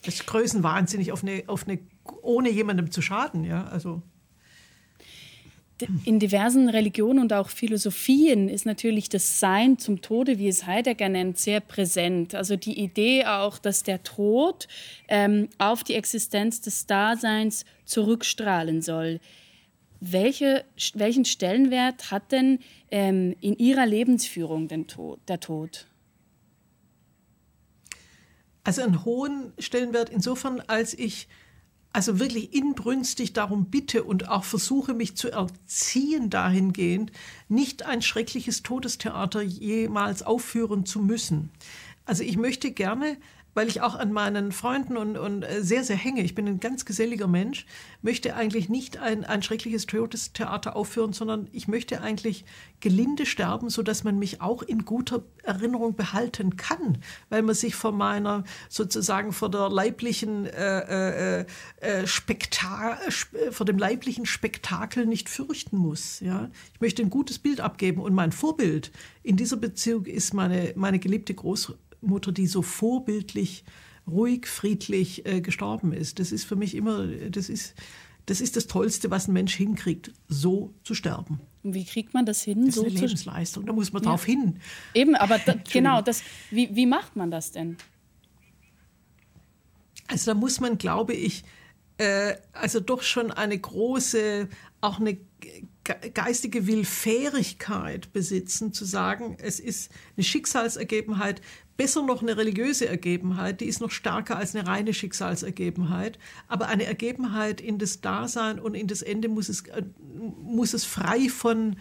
Das 0.05 0.15
ist 0.15 0.27
größenwahnsinnig 0.27 1.13
auf 1.13 1.23
eine, 1.23 1.45
auf 1.47 1.67
eine, 1.67 1.79
ohne 2.23 2.51
jemandem 2.51 2.91
zu 2.91 3.03
schaden. 3.03 3.45
Ja, 3.45 3.65
also 3.65 4.03
in 6.05 6.21
diversen 6.21 6.69
Religionen 6.69 7.19
und 7.19 7.33
auch 7.33 7.49
Philosophien 7.49 8.49
ist 8.49 8.65
natürlich 8.65 9.09
das 9.09 9.41
Sein 9.41 9.79
zum 9.79 10.01
Tode, 10.03 10.39
wie 10.39 10.47
es 10.47 10.67
Heidegger 10.67 11.09
nennt, 11.09 11.39
sehr 11.39 11.61
präsent. 11.61 12.35
Also 12.35 12.57
die 12.57 12.79
Idee 12.79 13.25
auch, 13.27 13.59
dass 13.59 13.83
der 13.83 14.03
Tod 14.05 14.69
ähm, 15.09 15.49
auf 15.59 15.83
die 15.83 15.95
Existenz 15.95 16.61
des 16.61 16.87
Daseins 16.87 17.65
zurückstrahlen 17.85 18.83
soll. 18.83 19.21
Welche, 20.01 20.65
welchen 20.95 21.25
Stellenwert 21.25 22.11
hat 22.11 22.31
denn 22.31 22.61
ähm, 22.91 23.35
in 23.41 23.57
Ihrer 23.57 23.87
Lebensführung 23.87 24.69
den 24.69 24.87
Tod, 24.87 25.19
der 25.27 25.41
Tod? 25.41 25.87
Also 28.63 28.83
einen 28.83 29.05
hohen 29.05 29.53
Stellenwert 29.59 30.09
insofern, 30.09 30.61
als 30.69 30.95
ich 30.95 31.27
also 31.95 32.19
wirklich 32.19 32.53
inbrünstig 32.53 33.35
darum 33.35 33.67
bitte 33.67 34.03
und 34.03 34.29
auch 34.29 34.43
versuche, 34.43 34.95
mich 34.95 35.17
zu 35.17 35.31
erziehen 35.31 36.29
dahingehend, 36.29 37.13
nicht 37.49 37.85
ein 37.87 38.03
schreckliches 38.03 38.65
Todestheater 38.65 39.43
jemals 39.43 40.25
aufführen 40.25 40.87
zu 40.87 40.99
müssen. 40.99 41.51
Also 42.05 42.25
ich 42.25 42.37
möchte 42.37 42.73
gerne 42.73 43.17
weil 43.55 43.69
ich 43.69 43.81
auch 43.81 43.95
an 43.95 44.13
meinen 44.13 44.53
Freunden 44.53 44.97
und, 44.97 45.17
und 45.17 45.43
äh, 45.43 45.63
sehr, 45.63 45.85
sehr 45.85 45.97
hänge. 45.97 46.23
Ich 46.23 46.35
bin 46.35 46.47
ein 46.47 46.61
ganz 46.61 46.85
geselliger 46.85 47.29
Mensch, 47.29 47.67
möchte 48.03 48.35
eigentlich 48.35 48.69
nicht 48.69 48.99
ein, 48.99 49.25
ein 49.25 49.43
schreckliches 49.43 49.87
Todestheater 49.87 50.77
aufführen, 50.77 51.13
sondern 51.13 51.49
ich 51.53 51.69
möchte 51.69 52.01
eigentlich 52.01 52.45
gelinde 52.81 53.25
sterben, 53.25 53.71
sodass 53.71 54.05
man 54.05 54.19
mich 54.19 54.41
auch 54.41 54.63
in 54.63 54.85
guter 54.85 55.23
Erinnerung 55.43 55.95
behalten 55.95 56.57
kann, 56.57 56.99
weil 57.31 57.43
man 57.43 57.55
sich 57.55 57.75
vor 57.75 57.93
meiner, 57.93 58.45
sozusagen 58.69 59.33
vor 59.33 59.51
der 59.51 59.71
leiblichen 59.71 60.47
äh, 60.47 61.41
äh, 61.41 61.47
äh, 61.81 62.07
Spekta 62.07 62.99
vor 63.51 63.65
dem 63.65 63.79
leiblichen 63.79 64.27
Spektakel 64.27 65.07
nicht 65.07 65.29
fürchten 65.29 65.79
muss. 65.79 66.21
Ja? 66.21 66.51
Ich 66.75 66.81
möchte 66.81 67.03
ein 67.03 67.11
gutes 67.11 67.39
Bild 67.39 67.61
abgeben 67.61 68.01
und 68.01 68.15
mein 68.15 68.33
Vorbild 68.33 68.91
in 69.23 69.37
dieser 69.37 69.57
Beziehung 69.57 70.05
ist 70.05 70.35
meine, 70.35 70.73
meine 70.77 70.99
geliebte 70.99 71.33
Großmutter 71.35 71.84
Mutter, 72.07 72.33
die 72.33 72.47
so 72.47 72.63
vorbildlich, 72.63 73.65
ruhig, 74.07 74.47
friedlich 74.47 75.27
äh, 75.27 75.41
gestorben 75.41 75.93
ist. 75.93 76.19
Das 76.19 76.33
ist 76.33 76.45
für 76.45 76.57
mich 76.57 76.75
immer, 76.75 77.07
das 77.07 77.49
ist, 77.49 77.75
das 78.27 78.41
ist 78.41 78.57
das 78.57 78.67
Tollste, 78.67 79.11
was 79.11 79.29
ein 79.29 79.33
Mensch 79.33 79.55
hinkriegt, 79.55 80.13
so 80.29 80.73
zu 80.83 80.95
sterben. 80.95 81.41
Und 81.63 81.75
wie 81.75 81.85
kriegt 81.85 82.15
man 82.15 82.27
das 82.27 82.43
hin? 82.43 82.67
Das 82.67 82.69
ist 82.71 82.75
so 82.77 82.87
eine 82.87 82.91
Lebensleistung, 82.91 83.67
da 83.67 83.73
muss 83.73 83.93
man 83.93 84.03
ja. 84.03 84.11
drauf 84.11 84.25
hin. 84.25 84.61
Eben, 84.95 85.15
aber 85.15 85.39
da, 85.39 85.55
genau, 85.71 86.01
das, 86.01 86.23
wie, 86.51 86.75
wie 86.75 86.87
macht 86.87 87.17
man 87.17 87.31
das 87.31 87.53
denn? 87.53 87.77
Also 90.07 90.33
da 90.33 90.35
muss 90.39 90.61
man, 90.61 90.79
glaube 90.79 91.15
ich, 91.15 91.45
äh, 91.99 92.35
also 92.53 92.81
doch 92.81 93.03
schon 93.03 93.31
eine 93.31 93.59
große, 93.59 94.49
auch 94.81 95.01
eine 95.01 95.19
geistige 95.85 96.67
Willfährigkeit 96.67 98.13
besitzen, 98.13 98.73
zu 98.73 98.85
sagen, 98.85 99.37
es 99.41 99.61
ist 99.61 99.93
eine 100.17 100.25
Schicksalsergebenheit, 100.25 101.43
besser 101.77 102.03
noch 102.03 102.23
eine 102.23 102.37
religiöse 102.37 102.87
Ergebenheit, 102.87 103.61
die 103.61 103.67
ist 103.67 103.81
noch 103.81 103.91
stärker 103.91 104.37
als 104.37 104.55
eine 104.55 104.67
reine 104.67 104.95
Schicksalsergebenheit, 104.95 106.19
aber 106.49 106.69
eine 106.69 106.85
Ergebenheit 106.85 107.61
in 107.61 107.79
das 107.79 108.01
Dasein 108.01 108.59
und 108.59 108.75
in 108.75 108.87
das 108.87 109.03
Ende 109.03 109.29
muss 109.29 109.49
es, 109.49 109.63
äh, 109.69 109.83
muss 110.43 110.73
es 110.73 110.85
frei 110.85 111.29
von, 111.29 111.77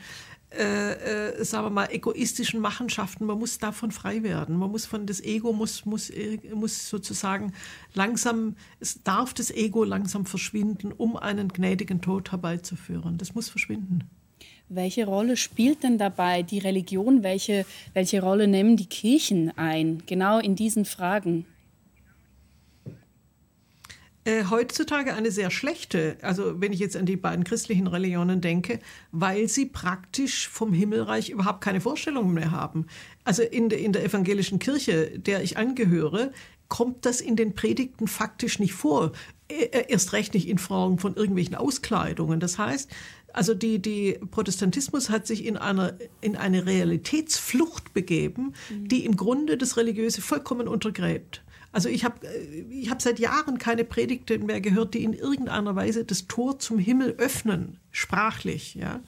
äh, 0.58 1.32
äh, 1.40 1.44
sagen 1.44 1.66
wir 1.66 1.70
mal, 1.72 1.88
egoistischen 1.92 2.60
Machenschaften, 2.60 3.26
man 3.26 3.40
muss 3.40 3.58
davon 3.58 3.92
frei 3.92 4.24
werden. 4.24 4.56
Man 4.56 4.72
muss 4.72 4.86
von 4.86 5.06
das 5.06 5.20
Ego 5.20 5.52
muss, 5.52 5.86
muss, 5.86 6.10
äh, 6.10 6.40
muss 6.54 6.90
sozusagen 6.90 7.54
langsam, 7.94 8.56
es 8.80 9.02
darf 9.04 9.34
das 9.34 9.50
Ego 9.50 9.84
langsam 9.84 10.26
verschwinden, 10.26 10.92
um 10.92 11.16
einen 11.16 11.48
gnädigen 11.48 12.02
Tod 12.02 12.32
herbeizuführen. 12.32 13.18
Das 13.18 13.34
muss 13.34 13.50
verschwinden. 13.50 14.04
Welche 14.70 15.06
Rolle 15.06 15.38
spielt 15.38 15.84
denn 15.84 15.98
dabei 15.98 16.44
die 16.44 16.60
Religion? 16.60 17.24
Welche, 17.24 17.66
welche 17.94 18.22
Rolle 18.22 18.48
nehmen 18.48 18.78
die 18.78 18.86
Kirchen 18.86 19.56
ein, 19.58 20.04
genau 20.06 20.40
in 20.40 20.56
diesen 20.56 20.86
Fragen? 20.86 21.46
Äh, 24.26 24.46
heutzutage 24.50 25.14
eine 25.14 25.32
sehr 25.32 25.52
schlechte, 25.52 26.18
also 26.22 26.62
wenn 26.62 26.72
ich 26.72 26.80
jetzt 26.80 26.96
an 26.96 27.06
die 27.06 27.18
beiden 27.18 27.44
christlichen 27.44 27.88
Religionen 27.88 28.40
denke, 28.40 28.80
weil 29.12 29.50
sie 29.50 29.66
praktisch 29.66 30.48
vom 30.48 30.72
Himmelreich 30.72 31.30
überhaupt 31.30 31.60
keine 31.60 31.82
Vorstellungen 31.82 32.34
mehr 32.34 32.52
haben. 32.52 32.88
Also 33.26 33.44
in, 33.44 33.68
de, 33.68 33.84
in 33.84 33.92
der 33.92 34.06
evangelischen 34.06 34.60
Kirche, 34.60 35.20
der 35.20 35.44
ich 35.44 35.58
angehöre, 35.58 36.32
kommt 36.70 37.06
das 37.06 37.20
in 37.20 37.36
den 37.36 37.54
Predigten 37.54 38.08
faktisch 38.08 38.60
nicht 38.60 38.74
vor. 38.74 39.12
Äh, 39.50 39.86
erst 39.90 40.14
recht 40.14 40.34
nicht 40.34 40.48
in 40.48 40.58
Form 40.58 41.00
von 41.00 41.16
irgendwelchen 41.16 41.56
Auskleidungen. 41.56 42.40
Das 42.40 42.58
heißt, 42.58 42.90
also 43.34 43.54
die, 43.54 43.80
die 43.80 44.20
Protestantismus 44.32 45.10
hat 45.10 45.28
sich 45.28 45.44
in, 45.46 45.58
einer, 45.58 45.98
in 46.22 46.38
eine 46.38 46.66
Realitätsflucht 46.66 47.94
begeben, 47.94 48.54
mhm. 48.70 48.88
die 48.88 49.06
im 49.06 49.18
Grunde 49.18 49.58
das 49.58 49.76
Religiöse 49.76 50.22
vollkommen 50.22 50.70
untergräbt. 50.70 51.44
Also 51.74 51.90
ich 51.90 52.06
habe 52.06 52.16
ich 52.70 52.90
hab 52.90 53.02
seit 53.02 53.20
Jahren 53.20 53.58
keine 53.58 53.84
Predigten 53.84 54.46
mehr 54.46 54.62
gehört, 54.62 54.94
die 54.94 55.04
in 55.04 55.14
irgendeiner 55.14 55.76
Weise 55.76 56.06
das 56.06 56.28
Tor 56.28 56.60
zum 56.60 56.78
Himmel 56.78 57.16
öffnen, 57.18 57.80
sprachlich. 57.92 58.76
Ja. 58.76 59.02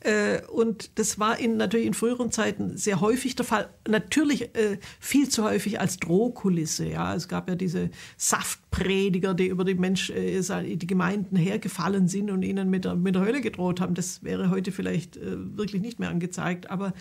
Äh, 0.00 0.42
und 0.46 0.98
das 0.98 1.18
war 1.18 1.38
in, 1.38 1.56
natürlich 1.56 1.86
in 1.86 1.94
früheren 1.94 2.30
Zeiten 2.30 2.76
sehr 2.76 3.00
häufig 3.00 3.34
der 3.34 3.44
Fall. 3.44 3.68
Natürlich 3.88 4.54
äh, 4.54 4.78
viel 5.00 5.28
zu 5.28 5.42
häufig 5.42 5.80
als 5.80 5.98
Drohkulisse. 5.98 6.86
Ja. 6.86 7.14
Es 7.14 7.26
gab 7.26 7.48
ja 7.48 7.56
diese 7.56 7.90
Saftprediger, 8.16 9.34
die 9.34 9.48
über 9.48 9.64
die, 9.64 9.74
Mensch, 9.74 10.10
äh, 10.10 10.40
die 10.40 10.86
Gemeinden 10.86 11.34
hergefallen 11.36 12.06
sind 12.06 12.30
und 12.30 12.42
ihnen 12.42 12.70
mit 12.70 12.84
der, 12.84 12.94
mit 12.94 13.16
der 13.16 13.22
Hölle 13.22 13.40
gedroht 13.40 13.80
haben. 13.80 13.94
Das 13.94 14.22
wäre 14.22 14.48
heute 14.50 14.70
vielleicht 14.70 15.16
äh, 15.16 15.56
wirklich 15.56 15.82
nicht 15.82 15.98
mehr 15.98 16.08
angezeigt. 16.08 16.70
Aber 16.70 16.94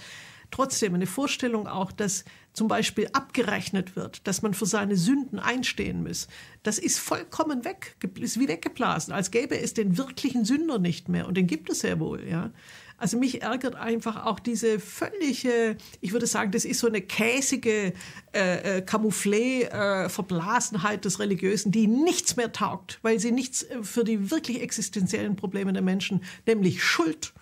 trotzdem 0.51 0.95
eine 0.95 1.07
Vorstellung 1.07 1.67
auch, 1.67 1.91
dass 1.91 2.25
zum 2.53 2.67
Beispiel 2.67 3.09
abgerechnet 3.13 3.95
wird, 3.95 4.27
dass 4.27 4.41
man 4.41 4.53
für 4.53 4.65
seine 4.65 4.95
Sünden 4.95 5.39
einstehen 5.39 6.03
muss, 6.03 6.27
das 6.63 6.79
ist 6.79 6.99
vollkommen 6.99 7.63
weg, 7.63 7.95
ist 8.19 8.39
wie 8.39 8.47
weggeblasen, 8.47 9.13
als 9.13 9.31
gäbe 9.31 9.59
es 9.59 9.73
den 9.73 9.97
wirklichen 9.97 10.45
Sünder 10.45 10.79
nicht 10.79 11.09
mehr. 11.09 11.27
Und 11.27 11.37
den 11.37 11.47
gibt 11.47 11.69
es 11.69 11.81
sehr 11.81 11.99
wohl, 11.99 12.27
ja. 12.27 12.51
Also 12.99 13.17
mich 13.17 13.41
ärgert 13.41 13.75
einfach 13.75 14.25
auch 14.25 14.39
diese 14.39 14.77
völlige, 14.77 15.77
ich 16.01 16.11
würde 16.11 16.27
sagen, 16.27 16.51
das 16.51 16.65
ist 16.65 16.79
so 16.79 16.87
eine 16.87 17.01
käsige 17.01 17.93
äh, 18.33 18.77
äh, 18.77 18.81
Camouflé-Verblasenheit 18.81 20.99
äh, 20.99 21.01
des 21.01 21.19
Religiösen, 21.19 21.71
die 21.71 21.87
nichts 21.87 22.35
mehr 22.35 22.51
taugt, 22.51 22.99
weil 23.01 23.17
sie 23.19 23.31
nichts 23.31 23.63
äh, 23.63 23.83
für 23.83 24.03
die 24.03 24.31
wirklich 24.31 24.61
existenziellen 24.61 25.37
Probleme 25.37 25.71
der 25.71 25.81
Menschen, 25.81 26.23
nämlich 26.45 26.83
Schuld, 26.83 27.33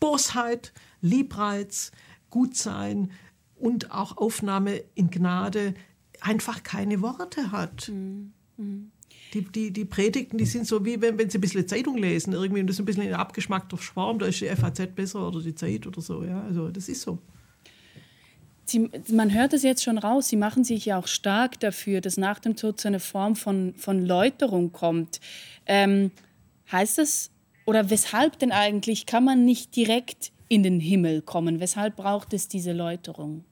Bosheit, 0.00 0.72
Liebreiz, 1.00 1.92
Gutsein 2.34 3.12
und 3.54 3.92
auch 3.92 4.16
Aufnahme 4.16 4.82
in 4.96 5.08
Gnade 5.08 5.74
einfach 6.20 6.64
keine 6.64 7.00
Worte 7.00 7.52
hat. 7.52 7.88
Mhm. 7.88 8.32
Mhm. 8.56 8.90
Die, 9.32 9.42
die, 9.42 9.70
die 9.72 9.84
Predigten, 9.84 10.36
die 10.36 10.44
sind 10.44 10.66
so 10.66 10.84
wie 10.84 11.00
wenn, 11.00 11.16
wenn 11.16 11.30
sie 11.30 11.38
ein 11.38 11.40
bisschen 11.40 11.68
Zeitung 11.68 11.96
lesen, 11.96 12.32
irgendwie 12.32 12.60
und 12.60 12.66
das 12.66 12.74
ist 12.74 12.80
ein 12.80 12.86
bisschen 12.86 13.04
ein 13.04 13.14
abgeschmackter 13.14 13.78
Schwarm, 13.78 14.18
da 14.18 14.26
ist 14.26 14.40
die 14.40 14.48
FAZ 14.48 14.94
besser 14.96 15.28
oder 15.28 15.40
die 15.40 15.54
Zeit 15.54 15.86
oder 15.86 16.00
so. 16.00 16.24
Ja? 16.24 16.42
Also 16.42 16.70
das 16.70 16.88
ist 16.88 17.02
so. 17.02 17.18
Sie, 18.64 18.90
man 19.12 19.32
hört 19.32 19.52
es 19.52 19.62
jetzt 19.62 19.84
schon 19.84 19.98
raus, 19.98 20.28
Sie 20.28 20.36
machen 20.36 20.64
sich 20.64 20.86
ja 20.86 20.98
auch 20.98 21.06
stark 21.06 21.60
dafür, 21.60 22.00
dass 22.00 22.16
nach 22.16 22.40
dem 22.40 22.56
Tod 22.56 22.80
so 22.80 22.88
eine 22.88 22.98
Form 22.98 23.36
von, 23.36 23.74
von 23.76 24.04
Läuterung 24.04 24.72
kommt. 24.72 25.20
Ähm, 25.66 26.10
heißt 26.72 26.98
das, 26.98 27.30
oder 27.64 27.90
weshalb 27.90 28.40
denn 28.40 28.50
eigentlich 28.50 29.06
kann 29.06 29.24
man 29.24 29.44
nicht 29.44 29.76
direkt 29.76 30.32
in 30.54 30.62
den 30.62 30.78
Himmel 30.78 31.20
kommen? 31.20 31.58
Weshalb 31.58 31.96
braucht 31.96 32.32
es 32.32 32.46
diese 32.46 32.72
Läuterung? 32.72 33.44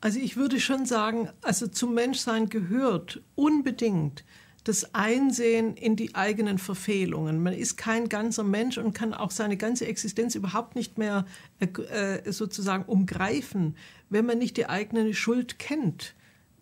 Also 0.00 0.20
ich 0.20 0.36
würde 0.36 0.60
schon 0.60 0.86
sagen, 0.86 1.28
also 1.42 1.66
zum 1.66 1.94
Menschsein 1.94 2.48
gehört 2.48 3.20
unbedingt 3.34 4.24
das 4.62 4.94
Einsehen 4.94 5.76
in 5.76 5.96
die 5.96 6.14
eigenen 6.14 6.58
Verfehlungen. 6.58 7.42
Man 7.42 7.54
ist 7.54 7.76
kein 7.76 8.08
ganzer 8.08 8.44
Mensch 8.44 8.78
und 8.78 8.92
kann 8.92 9.12
auch 9.12 9.32
seine 9.32 9.56
ganze 9.56 9.86
Existenz 9.88 10.36
überhaupt 10.36 10.76
nicht 10.76 10.96
mehr 10.96 11.24
äh, 11.58 12.30
sozusagen 12.30 12.84
umgreifen, 12.84 13.76
wenn 14.10 14.26
man 14.26 14.38
nicht 14.38 14.56
die 14.56 14.66
eigene 14.66 15.12
Schuld 15.12 15.58
kennt 15.58 16.14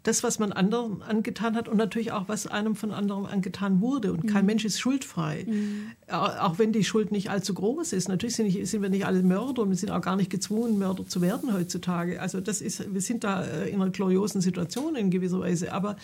das, 0.06 0.22
was 0.22 0.38
man 0.38 0.52
anderen 0.52 1.02
angetan 1.02 1.56
hat 1.56 1.68
und 1.68 1.76
natürlich 1.76 2.12
auch, 2.12 2.28
was 2.28 2.46
einem 2.46 2.76
von 2.76 2.92
anderen 2.92 3.26
angetan 3.26 3.80
wurde. 3.80 4.12
Und 4.12 4.26
kein 4.26 4.42
mhm. 4.42 4.46
Mensch 4.46 4.64
ist 4.64 4.78
schuldfrei. 4.78 5.44
Mhm. 5.48 5.90
Auch 6.08 6.58
wenn 6.58 6.72
die 6.72 6.84
Schuld 6.84 7.10
nicht 7.10 7.28
allzu 7.30 7.54
groß 7.54 7.92
ist. 7.92 8.08
Natürlich 8.08 8.36
sind, 8.36 8.46
nicht, 8.46 8.66
sind, 8.68 8.82
wir 8.82 8.88
nicht 8.88 9.04
alle 9.04 9.22
Mörder 9.22 9.62
und 9.62 9.70
wir 9.70 9.76
sind 9.76 9.90
auch 9.90 10.00
gar 10.00 10.14
nicht 10.14 10.30
gezwungen, 10.30 10.78
Mörder 10.78 11.06
zu 11.06 11.20
werden 11.20 11.52
heutzutage. 11.52 12.20
Also 12.20 12.40
das 12.40 12.60
ist, 12.60 12.94
wir 12.94 13.00
sind 13.00 13.24
da 13.24 13.42
äh, 13.42 13.68
in 13.68 13.82
einer 13.82 13.90
gloriosen 13.90 14.40
Situation 14.40 14.94
in 14.94 15.10
gewisser 15.10 15.40
Weise. 15.40 15.72
Aber, 15.72 15.96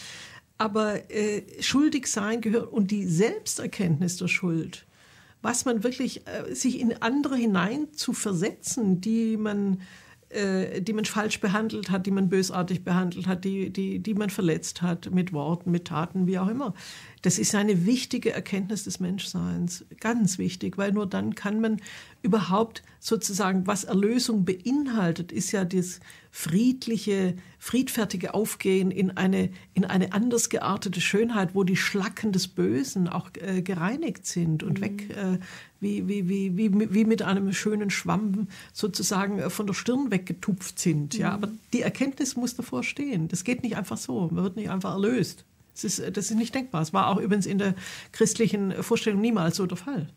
aber 0.58 1.08
äh, 1.10 1.42
schuldig 1.60 2.08
sein 2.08 2.40
gehört 2.40 2.72
und 2.72 2.90
die 2.90 3.06
Selbsterkenntnis 3.06 4.16
der 4.16 4.28
Schuld, 4.28 4.84
was 5.42 5.64
man 5.64 5.84
wirklich, 5.84 6.22
äh, 6.26 6.52
sich 6.54 6.80
in 6.80 7.00
andere 7.02 7.36
hinein 7.36 7.92
zu 7.92 8.12
versetzen, 8.12 9.00
die 9.00 9.36
man 9.36 9.80
äh, 10.32 10.80
die 10.80 10.92
man 10.92 11.04
falsch 11.04 11.40
behandelt 11.40 11.90
hat, 11.90 12.06
die 12.06 12.10
man 12.10 12.28
bösartig 12.28 12.84
behandelt 12.84 13.26
hat, 13.26 13.44
die, 13.44 13.70
die, 13.70 13.98
die 13.98 14.14
man 14.14 14.30
verletzt 14.30 14.82
hat 14.82 15.10
mit 15.10 15.32
Worten, 15.32 15.70
mit 15.70 15.86
Taten, 15.86 16.26
wie 16.26 16.38
auch 16.38 16.48
immer. 16.48 16.74
Das 17.22 17.38
ist 17.38 17.54
eine 17.54 17.86
wichtige 17.86 18.32
Erkenntnis 18.32 18.82
des 18.82 18.98
Menschseins, 18.98 19.84
ganz 20.00 20.38
wichtig, 20.38 20.76
weil 20.76 20.90
nur 20.90 21.06
dann 21.06 21.36
kann 21.36 21.60
man 21.60 21.80
überhaupt 22.20 22.82
sozusagen, 22.98 23.66
was 23.68 23.84
Erlösung 23.84 24.44
beinhaltet, 24.44 25.30
ist 25.30 25.52
ja 25.52 25.64
das 25.64 26.00
friedliche, 26.32 27.36
friedfertige 27.58 28.34
Aufgehen 28.34 28.90
in 28.90 29.16
eine, 29.16 29.50
in 29.74 29.84
eine 29.84 30.12
anders 30.12 30.50
geartete 30.50 31.00
Schönheit, 31.00 31.54
wo 31.54 31.62
die 31.62 31.76
Schlacken 31.76 32.32
des 32.32 32.48
Bösen 32.48 33.06
auch 33.06 33.30
äh, 33.40 33.62
gereinigt 33.62 34.26
sind 34.26 34.64
und 34.64 34.80
mhm. 34.80 34.84
weg, 34.84 35.10
äh, 35.10 35.38
wie, 35.78 36.08
wie, 36.08 36.28
wie, 36.28 36.56
wie, 36.56 36.92
wie 36.92 37.04
mit 37.04 37.22
einem 37.22 37.52
schönen 37.52 37.90
Schwamm 37.90 38.48
sozusagen 38.72 39.38
äh, 39.38 39.50
von 39.50 39.68
der 39.68 39.74
Stirn 39.74 40.10
weggetupft 40.10 40.80
sind. 40.80 41.14
Ja? 41.16 41.28
Mhm. 41.28 41.34
Aber 41.34 41.48
die 41.72 41.82
Erkenntnis 41.82 42.34
muss 42.34 42.56
davor 42.56 42.82
stehen. 42.82 43.28
Das 43.28 43.44
geht 43.44 43.62
nicht 43.62 43.76
einfach 43.76 43.98
so. 43.98 44.28
Man 44.32 44.42
wird 44.42 44.56
nicht 44.56 44.70
einfach 44.70 44.94
erlöst. 44.94 45.44
Das 45.74 45.84
ist, 45.84 46.16
das 46.16 46.30
ist 46.30 46.36
nicht 46.36 46.54
denkbar. 46.54 46.82
Es 46.82 46.92
war 46.92 47.08
auch 47.08 47.18
übrigens 47.18 47.46
in 47.46 47.58
der 47.58 47.74
christlichen 48.12 48.72
Vorstellung 48.82 49.20
niemals 49.20 49.56
so 49.56 49.66
der 49.66 49.78
Fall. 49.78 50.08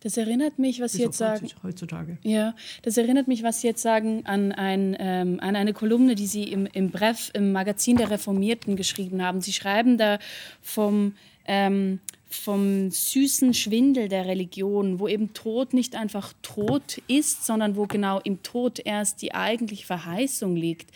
Das 0.00 0.16
erinnert 0.16 0.58
mich, 0.58 0.80
was 0.80 0.92
Sie 0.92 1.02
jetzt 1.02 1.18
sagen. 1.18 1.46
Heutzutage. 1.62 2.16
Ja, 2.22 2.54
das 2.82 2.96
erinnert 2.96 3.28
mich, 3.28 3.42
was 3.42 3.60
Sie 3.60 3.66
jetzt 3.66 3.82
sagen, 3.82 4.24
an, 4.24 4.50
ein, 4.52 4.96
ähm, 4.98 5.38
an 5.40 5.56
eine 5.56 5.74
Kolumne, 5.74 6.14
die 6.14 6.26
Sie 6.26 6.44
im, 6.44 6.66
im 6.66 6.90
Brev, 6.90 7.30
im 7.34 7.52
Magazin 7.52 7.96
der 7.96 8.10
Reformierten 8.10 8.76
geschrieben 8.76 9.22
haben. 9.22 9.42
Sie 9.42 9.52
schreiben 9.52 9.98
da 9.98 10.18
vom, 10.62 11.14
ähm, 11.44 12.00
vom 12.30 12.90
süßen 12.90 13.52
Schwindel 13.52 14.08
der 14.08 14.24
Religion, 14.24 15.00
wo 15.00 15.06
eben 15.06 15.34
Tod 15.34 15.74
nicht 15.74 15.94
einfach 15.94 16.32
Tod 16.40 17.02
ist, 17.06 17.44
sondern 17.44 17.76
wo 17.76 17.86
genau 17.86 18.20
im 18.20 18.42
Tod 18.42 18.80
erst 18.82 19.20
die 19.20 19.34
eigentliche 19.34 19.84
Verheißung 19.84 20.56
liegt. 20.56 20.90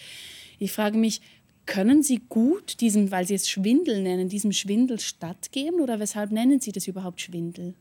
Ich 0.59 0.73
frage 0.73 0.97
mich, 0.97 1.21
können 1.67 2.03
Sie 2.03 2.23
gut 2.29 2.81
diesem, 2.81 3.11
weil 3.11 3.27
Sie 3.27 3.35
es 3.35 3.49
Schwindel 3.49 4.03
nennen, 4.03 4.29
diesem 4.29 4.53
Schwindel 4.53 5.01
stattgeben 5.01 5.81
oder 5.81 6.01
weshalb 6.01 6.31
nennen 6.31 6.61
Sie 6.61 6.73
das 6.73 6.87
überhaupt 6.87 7.21
Schwindel? 7.21 7.75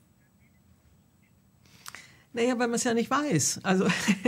Naja, 2.36 2.58
weil 2.58 2.68
man 2.68 2.76
es 2.76 2.84
ja 2.84 2.96
nicht 2.96 3.12
weiß. 3.12 3.60
Also 3.62 3.86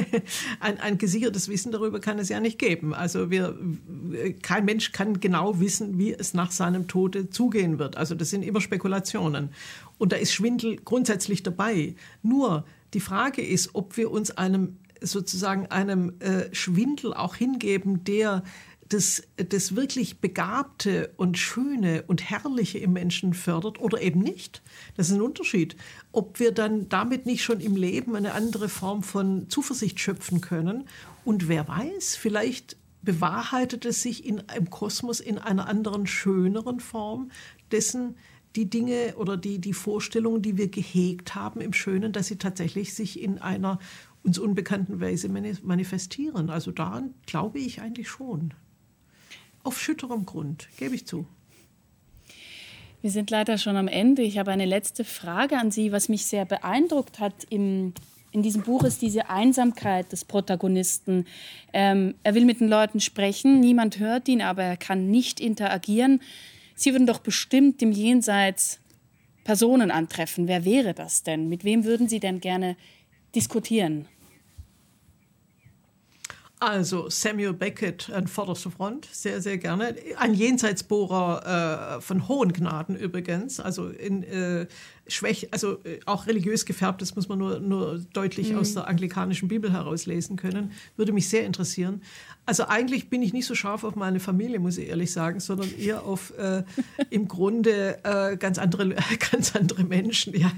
ein, 0.59 0.79
ein 0.79 0.99
gesichertes 0.99 1.49
Wissen 1.49 1.71
darüber 1.71 1.99
kann 1.99 2.19
es 2.19 2.29
ja 2.29 2.39
nicht 2.39 2.59
geben. 2.59 2.93
Also 2.93 3.31
wir, 3.31 3.57
kein 4.43 4.65
Mensch 4.65 4.91
kann 4.91 5.19
genau 5.19 5.59
wissen, 5.59 5.97
wie 5.97 6.13
es 6.13 6.35
nach 6.35 6.51
seinem 6.51 6.87
Tode 6.87 7.31
zugehen 7.31 7.79
wird. 7.79 7.97
Also 7.97 8.13
das 8.13 8.29
sind 8.29 8.43
immer 8.43 8.61
Spekulationen. 8.61 9.49
Und 9.97 10.11
da 10.11 10.17
ist 10.17 10.33
Schwindel 10.33 10.75
grundsätzlich 10.75 11.41
dabei. 11.41 11.95
Nur 12.21 12.65
die 12.93 12.99
Frage 12.99 13.41
ist, 13.41 13.73
ob 13.73 13.97
wir 13.97 14.11
uns 14.11 14.29
einem 14.29 14.77
sozusagen 15.01 15.67
einem 15.67 16.13
äh, 16.19 16.53
Schwindel 16.53 17.13
auch 17.13 17.35
hingeben, 17.35 18.03
der 18.03 18.43
das, 18.89 19.23
das 19.37 19.75
wirklich 19.75 20.19
Begabte 20.19 21.11
und 21.17 21.37
Schöne 21.37 22.03
und 22.07 22.29
Herrliche 22.29 22.77
im 22.77 22.93
Menschen 22.93 23.33
fördert 23.33 23.79
oder 23.79 24.01
eben 24.01 24.19
nicht. 24.19 24.61
Das 24.95 25.09
ist 25.09 25.15
ein 25.15 25.21
Unterschied. 25.21 25.75
Ob 26.11 26.39
wir 26.39 26.51
dann 26.51 26.87
damit 26.87 27.25
nicht 27.25 27.43
schon 27.43 27.59
im 27.61 27.75
Leben 27.75 28.15
eine 28.15 28.33
andere 28.33 28.69
Form 28.69 29.01
von 29.01 29.49
Zuversicht 29.49 29.99
schöpfen 29.99 30.39
können. 30.39 30.87
Und 31.23 31.47
wer 31.47 31.67
weiß, 31.67 32.15
vielleicht 32.15 32.77
bewahrheitet 33.01 33.85
es 33.85 34.01
sich 34.03 34.25
in, 34.25 34.43
im 34.55 34.69
Kosmos 34.69 35.19
in 35.19 35.39
einer 35.39 35.67
anderen, 35.67 36.05
schöneren 36.05 36.79
Form 36.79 37.31
dessen, 37.71 38.15
die 38.55 38.69
Dinge 38.69 39.15
oder 39.17 39.35
die, 39.35 39.59
die 39.59 39.73
Vorstellungen, 39.73 40.41
die 40.41 40.57
wir 40.57 40.69
gehegt 40.69 41.35
haben 41.35 41.59
im 41.59 41.73
Schönen, 41.73 42.13
dass 42.13 42.27
sie 42.27 42.37
tatsächlich 42.37 42.93
sich 42.93 43.21
in 43.21 43.39
einer 43.39 43.79
uns 44.23 44.39
unbekannten 44.39 45.01
Weise 45.01 45.29
manifestieren. 45.29 46.49
Also 46.49 46.71
daran 46.71 47.13
glaube 47.25 47.59
ich 47.59 47.81
eigentlich 47.81 48.09
schon 48.09 48.53
auf 49.65 49.79
schütterem 49.79 50.25
Grund, 50.25 50.67
gebe 50.77 50.95
ich 50.95 51.05
zu. 51.05 51.25
Wir 53.01 53.11
sind 53.11 53.29
leider 53.29 53.57
schon 53.57 53.75
am 53.75 53.87
Ende. 53.87 54.23
Ich 54.23 54.37
habe 54.37 54.51
eine 54.51 54.65
letzte 54.65 55.03
Frage 55.03 55.57
an 55.57 55.69
Sie. 55.69 55.91
Was 55.91 56.09
mich 56.09 56.25
sehr 56.25 56.45
beeindruckt 56.45 57.19
hat 57.19 57.33
im, 57.49 57.93
in 58.31 58.41
diesem 58.41 58.63
Buch 58.63 58.83
ist 58.83 59.01
diese 59.01 59.29
Einsamkeit 59.29 60.11
des 60.11 60.25
Protagonisten. 60.25 61.25
Ähm, 61.71 62.15
er 62.23 62.33
will 62.33 62.45
mit 62.45 62.61
den 62.61 62.67
Leuten 62.67 62.99
sprechen, 62.99 63.59
niemand 63.59 63.99
hört 63.99 64.27
ihn, 64.27 64.41
aber 64.41 64.63
er 64.63 64.77
kann 64.77 65.11
nicht 65.11 65.39
interagieren. 65.39 66.21
Sie 66.73 66.93
würden 66.93 67.07
doch 67.07 67.19
bestimmt 67.19 67.81
im 67.81 67.91
Jenseits 67.91 68.79
Personen 69.43 69.91
antreffen. 69.91 70.47
Wer 70.47 70.65
wäre 70.65 70.93
das 70.93 71.21
denn? 71.21 71.47
Mit 71.47 71.63
wem 71.63 71.85
würden 71.85 72.09
Sie 72.09 72.19
denn 72.19 72.41
gerne 72.41 72.75
diskutieren? 73.35 74.07
Also 76.65 77.09
Samuel 77.11 77.53
Beckett 77.53 78.09
an 78.09 78.25
vorderster 78.25 78.71
Front, 78.71 79.07
sehr, 79.11 79.39
sehr 79.39 79.59
gerne. 79.59 79.95
Ein 80.17 80.33
Jenseitsbohrer 80.33 81.97
äh, 81.97 82.01
von 82.01 82.27
hohen 82.27 82.53
Gnaden 82.53 82.95
übrigens, 82.95 83.59
also 83.59 83.89
in 83.89 84.23
äh, 84.23 84.65
Schwäche, 85.07 85.47
also 85.51 85.83
äh, 85.83 85.99
auch 86.05 86.27
religiös 86.27 86.65
gefärbt, 86.65 87.01
das 87.01 87.15
muss 87.15 87.29
man 87.29 87.37
nur, 87.37 87.59
nur 87.59 87.99
deutlich 88.13 88.51
mhm. 88.51 88.59
aus 88.59 88.73
der 88.73 88.87
anglikanischen 88.87 89.47
Bibel 89.47 89.71
herauslesen 89.71 90.35
können. 90.35 90.71
Würde 90.97 91.11
mich 91.11 91.29
sehr 91.29 91.45
interessieren. 91.45 92.01
Also 92.47 92.65
eigentlich 92.65 93.09
bin 93.09 93.21
ich 93.21 93.33
nicht 93.33 93.45
so 93.45 93.55
scharf 93.55 93.83
auf 93.83 93.95
meine 93.95 94.19
Familie, 94.19 94.59
muss 94.59 94.77
ich 94.77 94.89
ehrlich 94.89 95.11
sagen, 95.11 95.39
sondern 95.39 95.69
eher 95.77 96.03
auf 96.03 96.33
äh, 96.37 96.63
im 97.09 97.27
Grunde 97.27 97.99
äh, 98.03 98.37
ganz, 98.37 98.57
andere, 98.57 98.89
ganz 99.31 99.55
andere 99.55 99.83
Menschen, 99.83 100.37
ja, 100.39 100.51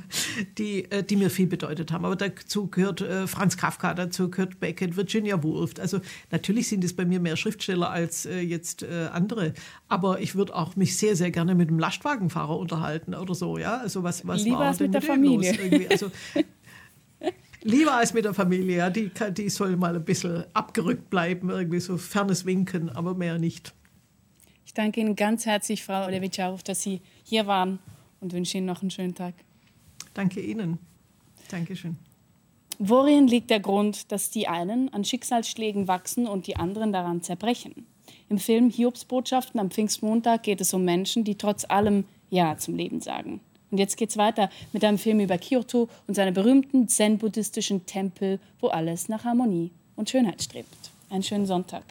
die, 0.58 0.90
äh, 0.92 1.04
die 1.04 1.16
mir 1.16 1.30
viel 1.30 1.48
bedeutet 1.48 1.92
haben. 1.92 2.06
Aber 2.06 2.16
dazu 2.16 2.68
gehört 2.68 3.02
äh, 3.02 3.28
Franz 3.28 3.58
Kafka, 3.58 3.94
dazu 3.94 4.30
gehört 4.30 4.60
Beckett, 4.60 4.98
Virginia 4.98 5.42
Woolf. 5.44 5.74
Also 5.80 6.02
natürlich 6.32 6.68
sind 6.68 6.84
es 6.84 6.94
bei 6.94 7.06
mir 7.06 7.20
mehr 7.20 7.38
Schriftsteller 7.38 7.90
als 7.90 8.26
äh, 8.26 8.40
jetzt 8.40 8.84
andere. 8.84 9.54
Aber 9.88 10.20
ich 10.20 10.36
würde 10.36 10.56
auch 10.56 10.76
mich 10.76 10.98
sehr, 10.98 11.16
sehr 11.16 11.32
gerne 11.32 11.56
mit 11.56 11.70
einem 11.70 11.80
Lastwagenfahrer 11.80 12.58
unterhalten 12.58 13.16
oder 13.16 13.34
so. 13.34 13.58
Ja? 13.58 13.78
Also 13.78 14.04
was, 14.04 14.28
was 14.28 14.37
Lieber 14.44 14.60
war 14.60 14.68
als 14.68 14.80
mit 14.80 14.94
der 14.94 15.02
Familie. 15.02 15.90
Also, 15.90 16.12
Lieber 17.64 17.94
als 17.94 18.14
mit 18.14 18.26
der 18.26 18.34
Familie, 18.34 18.78
ja. 18.78 18.90
Die, 18.90 19.12
die 19.32 19.50
soll 19.50 19.76
mal 19.76 19.96
ein 19.96 20.06
bisschen 20.06 20.46
abgerückt 20.54 21.10
bleiben, 21.10 21.50
irgendwie 21.50 21.80
so 21.80 21.98
fernes 21.98 22.46
Winken, 22.46 22.90
aber 22.90 23.14
mehr 23.14 23.38
nicht. 23.40 23.74
Ich 24.66 24.74
danke 24.74 25.02
Ihnen 25.02 25.16
ganz 25.16 25.46
herzlich, 25.46 25.84
Frau 25.84 26.08
Levitscharow, 26.08 26.62
dass 26.64 26.82
Sie 26.82 27.02
hier 27.24 27.48
waren 27.48 27.80
und 28.22 28.34
wünsche 28.34 28.58
Ihnen 28.58 28.68
noch 28.68 28.82
einen 28.82 28.92
schönen 28.92 29.16
Tag. 29.16 29.34
Danke 30.14 30.40
Ihnen. 30.40 30.78
Dankeschön. 31.50 31.98
Worin 32.80 33.28
liegt 33.28 33.50
der 33.50 33.60
Grund, 33.60 34.12
dass 34.12 34.30
die 34.30 34.48
einen 34.48 34.94
an 34.94 35.04
Schicksalsschlägen 35.04 35.88
wachsen 35.88 36.28
und 36.28 36.48
die 36.48 36.58
anderen 36.58 36.94
daran 36.94 37.22
zerbrechen? 37.24 37.88
Im 38.30 38.38
Film 38.38 38.70
Hiobs 38.70 39.06
Botschaften 39.06 39.60
am 39.60 39.72
Pfingstmontag 39.72 40.44
geht 40.44 40.62
es 40.62 40.74
um 40.74 40.86
Menschen, 40.86 41.24
die 41.24 41.36
trotz 41.36 41.66
allem 41.66 42.06
Ja 42.30 42.58
zum 42.58 42.76
Leben 42.76 43.02
sagen. 43.02 43.42
Und 43.72 43.78
jetzt 43.78 43.98
geht's 43.98 44.18
weiter 44.18 44.50
mit 44.74 44.84
einem 44.84 44.98
Film 44.98 45.20
über 45.20 45.38
Kyoto 45.38 45.90
und 46.08 46.14
seine 46.14 46.32
berühmten 46.32 46.88
zen-buddhistischen 46.88 47.86
Tempel, 47.86 48.40
wo 48.60 48.68
alles 48.68 49.10
nach 49.10 49.26
Harmonie 49.26 49.72
und 49.96 50.10
Schönheit 50.10 50.42
strebt. 50.42 50.92
Einen 51.10 51.24
schönen 51.24 51.46
Sonntag. 51.46 51.84